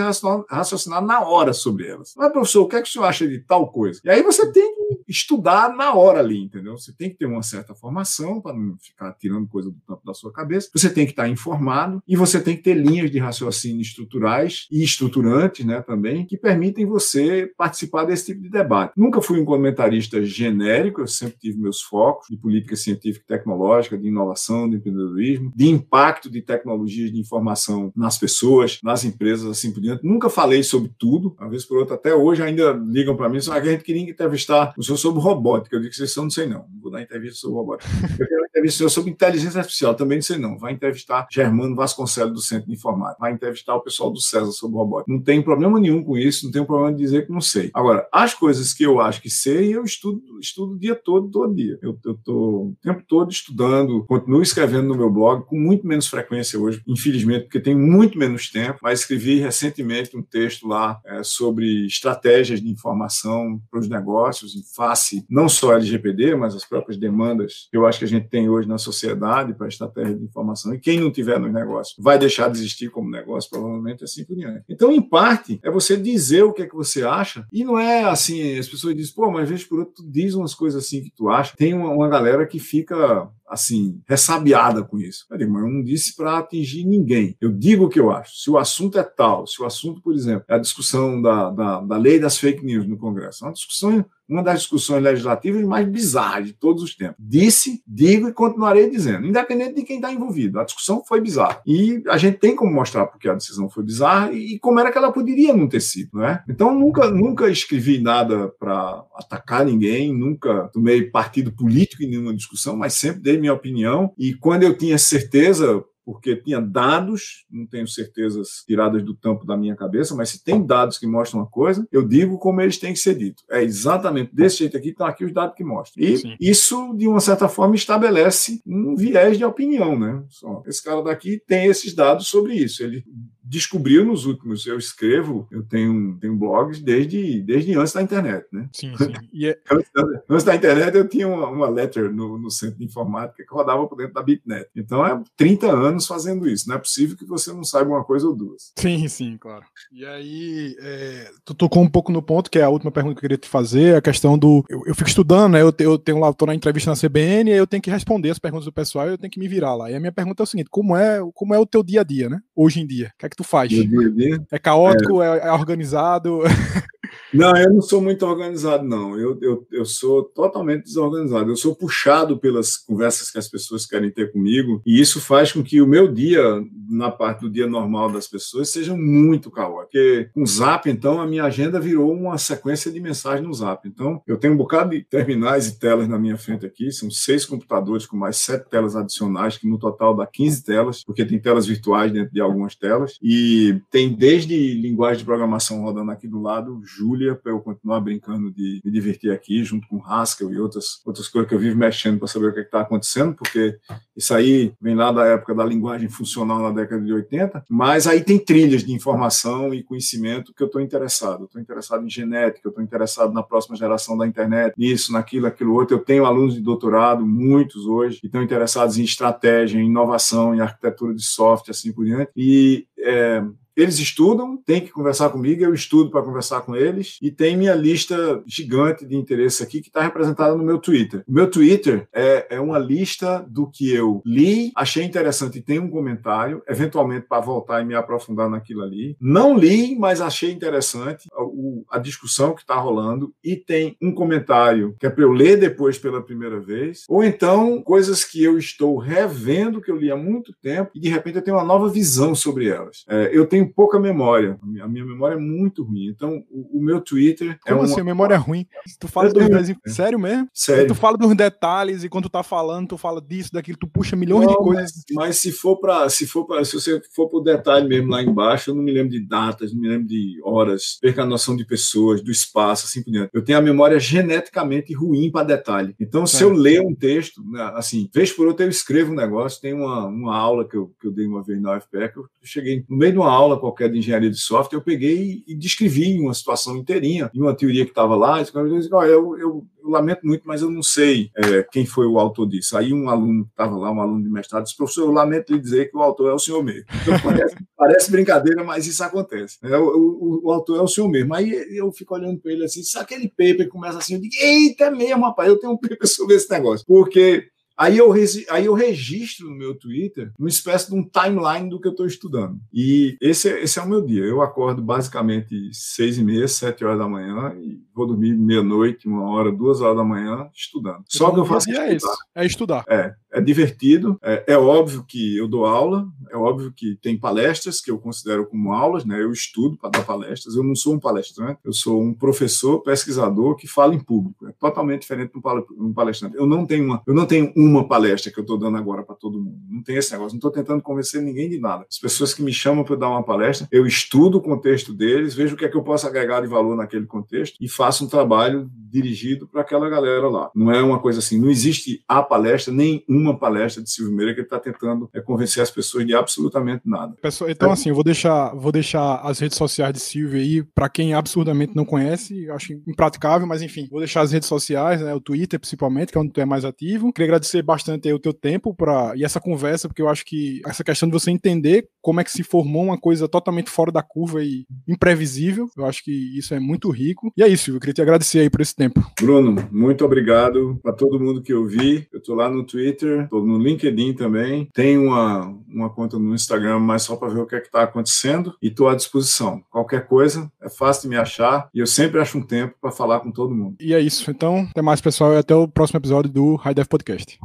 [0.48, 2.12] raciocinar na hora sobre elas.
[2.16, 4.00] Mas, professor, o que é que o senhor acha de tal coisa?
[4.04, 6.76] E aí você tem que estudar na hora ali, entendeu?
[6.76, 10.14] Você tem que ter uma certa formação para não ficar tirando coisa do campo da
[10.14, 10.68] sua cabeça.
[10.74, 14.82] Você tem que estar informado e você tem que ter linhas de raciocínio estruturais e
[14.82, 18.92] estruturantes, né, também, que permitem você participar desse tipo de debate.
[18.96, 23.98] Nunca fui um comentarista genérico, eu sempre tive meus focos de política científica e tecnológica,
[23.98, 29.72] de inovação, de empreendedorismo, de impacto de tecnologias de informação nas pessoas, nas empresas, assim
[29.72, 30.04] por diante.
[30.04, 33.52] Nunca falei sobre tudo, uma vez por outra, até hoje ainda ligam para mim, só
[33.60, 35.76] que a gente queria entrevistar o senhor sobre robótica.
[35.76, 37.90] Eu digo que vocês são, não sei não, não vou dar entrevista sobre robótica.
[38.18, 40.58] Eu quero entrevistar sobre inteligência artificial, também não sei não.
[40.58, 44.76] Vai entrevistar Germano Vasconcelos do Centro de Informática, vai entrevistar o pessoal do César sobre
[44.76, 45.12] robótica.
[45.12, 47.70] Não tem problema nenhum com isso, não tem problema de dizer que não sei.
[47.74, 48.45] Agora, as coisas
[48.76, 51.78] que eu acho que sei, eu estudo, estudo o dia todo, todo dia.
[51.82, 56.58] Eu estou o tempo todo estudando, continuo escrevendo no meu blog, com muito menos frequência
[56.58, 61.86] hoje, infelizmente, porque tenho muito menos tempo, mas escrevi recentemente um texto lá é, sobre
[61.86, 67.68] estratégias de informação para os negócios, em face não só LGPD, mas as próprias demandas
[67.70, 70.74] que eu acho que a gente tem hoje na sociedade para estratégia de informação.
[70.74, 74.36] E quem não tiver nos negócios vai deixar de existir como negócio, provavelmente assim por
[74.36, 74.64] diante.
[74.68, 78.04] Então, em parte, é você dizer o que é que você acha, e não é
[78.04, 81.10] assim, as pessoas dizem, pô, mas vez por outro, tu diz umas coisas assim que
[81.10, 81.56] tu acha.
[81.56, 85.26] Tem uma, uma galera que fica assim, ressabiada com isso.
[85.36, 87.36] Digo, mas eu não disse para atingir ninguém.
[87.40, 88.36] Eu digo o que eu acho.
[88.36, 91.80] Se o assunto é tal, se o assunto, por exemplo, é a discussão da, da,
[91.80, 95.88] da lei das fake news no Congresso, é uma discussão uma das discussões legislativas mais
[95.88, 97.16] bizarras de todos os tempos.
[97.18, 100.58] Disse, digo e continuarei dizendo, independente de quem está envolvido.
[100.58, 101.60] A discussão foi bizarra.
[101.66, 104.98] E a gente tem como mostrar porque a decisão foi bizarra e como era que
[104.98, 106.42] ela poderia não ter sido, não é?
[106.48, 112.76] Então, nunca, nunca escrevi nada para atacar ninguém, nunca tomei partido político em nenhuma discussão,
[112.76, 114.12] mas sempre dei minha opinião.
[114.18, 119.56] E quando eu tinha certeza, porque tinha dados, não tenho certezas tiradas do tampo da
[119.56, 122.92] minha cabeça, mas se tem dados que mostram uma coisa, eu digo como eles têm
[122.92, 123.42] que ser dito.
[123.50, 126.04] É exatamente desse jeito aqui, estão aqui os dados que mostram.
[126.04, 126.36] E Sim.
[126.40, 130.22] isso, de uma certa forma, estabelece um viés de opinião, né?
[130.64, 132.84] Esse cara daqui tem esses dados sobre isso.
[132.84, 133.02] Ele
[133.46, 134.66] descobriu nos últimos.
[134.66, 138.68] Eu escrevo, eu tenho, tenho blogs desde, desde antes da internet, né?
[138.72, 139.46] Sim, sim.
[139.46, 139.58] É...
[139.70, 143.44] antes, da, antes, da, internet eu tinha uma, uma letter no, no, centro de informática
[143.44, 144.68] que rodava por dentro da Bitnet.
[144.74, 146.68] Então é 30 anos fazendo isso.
[146.68, 148.72] Não é possível que você não saiba uma coisa ou duas.
[148.76, 149.64] Sim, sim, claro.
[149.92, 153.18] E aí, é, tu tocou um pouco no ponto, que é a última pergunta que
[153.18, 154.64] eu queria te fazer, a questão do.
[154.68, 155.62] Eu, eu fico estudando, né?
[155.62, 158.38] Eu, eu tenho lá, tô na entrevista na CBN, e eu tenho que responder as
[158.40, 159.88] perguntas do pessoal e eu tenho que me virar lá.
[159.90, 162.04] E a minha pergunta é o seguinte: como é, como é o teu dia a
[162.04, 162.40] dia, né?
[162.54, 163.12] Hoje em dia?
[163.14, 163.68] O que é que tu faz?
[163.68, 164.44] Dia dia.
[164.50, 166.40] É caótico, é, é organizado?
[167.36, 169.18] Não, eu não sou muito organizado, não.
[169.18, 171.50] Eu, eu, eu sou totalmente desorganizado.
[171.50, 175.62] Eu sou puxado pelas conversas que as pessoas querem ter comigo, e isso faz com
[175.62, 176.42] que o meu dia,
[176.88, 179.86] na parte do dia normal das pessoas, seja muito caótico.
[179.86, 183.86] Porque com o Zap, então, a minha agenda virou uma sequência de mensagens no Zap.
[183.86, 187.44] Então, eu tenho um bocado de terminais e telas na minha frente aqui, são seis
[187.44, 191.66] computadores com mais sete telas adicionais, que no total dá 15 telas, porque tem telas
[191.66, 196.80] virtuais dentro de algumas telas, e tem desde linguagem de programação rodando aqui do lado,
[197.26, 201.28] Julia, para eu continuar brincando de me divertir aqui, junto com Haskell e outras, outras
[201.28, 203.78] coisas que eu vivo mexendo para saber o que é está acontecendo, porque
[204.16, 208.22] isso aí vem lá da época da linguagem funcional na década de 80, mas aí
[208.22, 211.44] tem trilhas de informação e conhecimento que eu estou interessado.
[211.44, 215.96] Estou interessado em genética, estou interessado na próxima geração da internet, nisso, naquilo, aquilo outro.
[215.96, 220.60] Eu tenho alunos de doutorado, muitos hoje, que estão interessados em estratégia, em inovação, em
[220.60, 222.30] arquitetura de software, assim por diante.
[222.36, 223.42] E é,
[223.76, 227.74] eles estudam, tem que conversar comigo, eu estudo para conversar com eles, e tem minha
[227.74, 231.22] lista gigante de interesse aqui que está representada no meu Twitter.
[231.26, 235.78] O meu Twitter é, é uma lista do que eu li, achei interessante e tem
[235.78, 239.16] um comentário, eventualmente para voltar e me aprofundar naquilo ali.
[239.20, 244.96] Não li, mas achei interessante a, a discussão que está rolando, e tem um comentário
[244.98, 248.96] que é para eu ler depois pela primeira vez, ou então coisas que eu estou
[248.96, 252.34] revendo, que eu li há muito tempo, e de repente eu tenho uma nova visão
[252.34, 253.04] sobre elas.
[253.08, 254.58] É, eu tenho tenho pouca memória.
[254.80, 256.06] A minha memória é muito ruim.
[256.08, 258.04] Então, o, o meu Twitter é Como é assim, uma...
[258.04, 258.66] memória é ruim?
[258.98, 259.42] Tu fala dos.
[259.86, 260.48] Sério mesmo?
[260.52, 260.88] Sério.
[260.88, 264.14] Tu fala dos detalhes e quando tu tá falando, tu fala disso, daquilo, tu puxa
[264.14, 264.92] milhões não, de coisas.
[265.10, 268.22] Mas, mas, se for para se for para se você for pro detalhe mesmo lá
[268.22, 271.56] embaixo, eu não me lembro de datas, não me lembro de horas, perca a noção
[271.56, 273.30] de pessoas, do espaço, assim por diante.
[273.32, 275.94] Eu tenho a memória geneticamente ruim para detalhe.
[275.98, 276.46] Então, se é.
[276.46, 280.06] eu ler um texto, né, assim, vez por outra eu escrevo um negócio, tem uma,
[280.06, 282.96] uma aula que eu, que eu dei uma vez na UFPE, que eu cheguei no
[282.96, 286.34] meio de uma aula qualquer de engenharia de software, eu peguei e, e descrevi uma
[286.34, 290.70] situação inteirinha, e uma teoria que estava lá, eu, eu, eu lamento muito, mas eu
[290.70, 292.76] não sei é, quem foi o autor disso.
[292.76, 295.60] Aí um aluno que estava lá, um aluno de mestrado, disse, professor, eu lamento lhe
[295.60, 296.84] dizer que o autor é o senhor mesmo.
[297.02, 299.58] Então, parece, parece, brincadeira, mas isso acontece.
[299.62, 301.34] É, o, o, o, autor é o senhor mesmo.
[301.34, 304.84] Aí eu fico olhando para ele assim, sabe aquele paper começa assim, eu digo, eita
[304.84, 306.84] é mesmo, rapaz, eu tenho um paper sobre esse negócio.
[306.86, 308.12] Porque Aí eu,
[308.50, 312.06] aí eu registro no meu Twitter uma espécie de um timeline do que eu estou
[312.06, 312.58] estudando.
[312.72, 314.24] E esse, é, esse é o meu dia.
[314.24, 319.30] Eu acordo basicamente seis e meia, sete horas da manhã e vou dormir meia-noite, uma
[319.30, 321.04] hora, duas horas da manhã estudando.
[321.08, 322.84] Só que eu faço é isso, é estudar.
[322.88, 324.18] É, é divertido.
[324.22, 328.46] É, é, óbvio que eu dou aula, é óbvio que tem palestras que eu considero
[328.46, 329.22] como aulas, né?
[329.22, 330.56] Eu estudo para dar palestras.
[330.56, 334.46] Eu não sou um palestrante, eu sou um professor, pesquisador que fala em público.
[334.48, 335.38] É totalmente diferente de
[335.78, 336.34] um palestrante.
[336.34, 339.14] Eu não tenho uma, eu não tenho uma palestra que eu estou dando agora para
[339.14, 339.58] todo mundo.
[339.68, 340.32] Não tem esse negócio.
[340.32, 341.84] Não estou tentando convencer ninguém de nada.
[341.90, 345.54] As pessoas que me chamam para dar uma palestra, eu estudo o contexto deles, vejo
[345.54, 348.70] o que é que eu posso agregar de valor naquele contexto e faço um trabalho
[348.72, 350.50] dirigido para aquela galera lá.
[350.54, 351.38] Não é uma coisa assim.
[351.38, 355.20] Não existe a palestra nem uma palestra de Silvio Meira que ele está tentando é,
[355.20, 357.14] convencer as pessoas de absolutamente nada.
[357.22, 360.88] Pessoal, então, assim, eu vou deixar, vou deixar as redes sociais de Silvio aí para
[360.88, 362.50] quem absurdamente não conhece.
[362.50, 366.20] Acho impraticável, mas enfim, vou deixar as redes sociais, né, o Twitter principalmente, que é
[366.20, 367.12] onde tu é mais ativo.
[367.12, 370.84] Queria agradecer bastante o teu tempo para e essa conversa, porque eu acho que essa
[370.84, 374.42] questão de você entender como é que se formou uma coisa totalmente fora da curva
[374.42, 377.32] e imprevisível, eu acho que isso é muito rico.
[377.36, 379.04] E é isso, eu queria te agradecer aí por esse tempo.
[379.20, 382.06] Bruno, muito obrigado para todo mundo que eu vi.
[382.12, 384.68] Eu tô lá no Twitter, tô no LinkedIn também.
[384.72, 387.82] Tenho uma, uma conta no Instagram, mas só para ver o que é que tá
[387.82, 389.62] acontecendo e tô à disposição.
[389.70, 393.20] Qualquer coisa, é fácil de me achar e eu sempre acho um tempo para falar
[393.20, 393.76] com todo mundo.
[393.80, 394.30] E é isso.
[394.30, 397.38] Então, até mais, pessoal, e até o próximo episódio do High Def Podcast.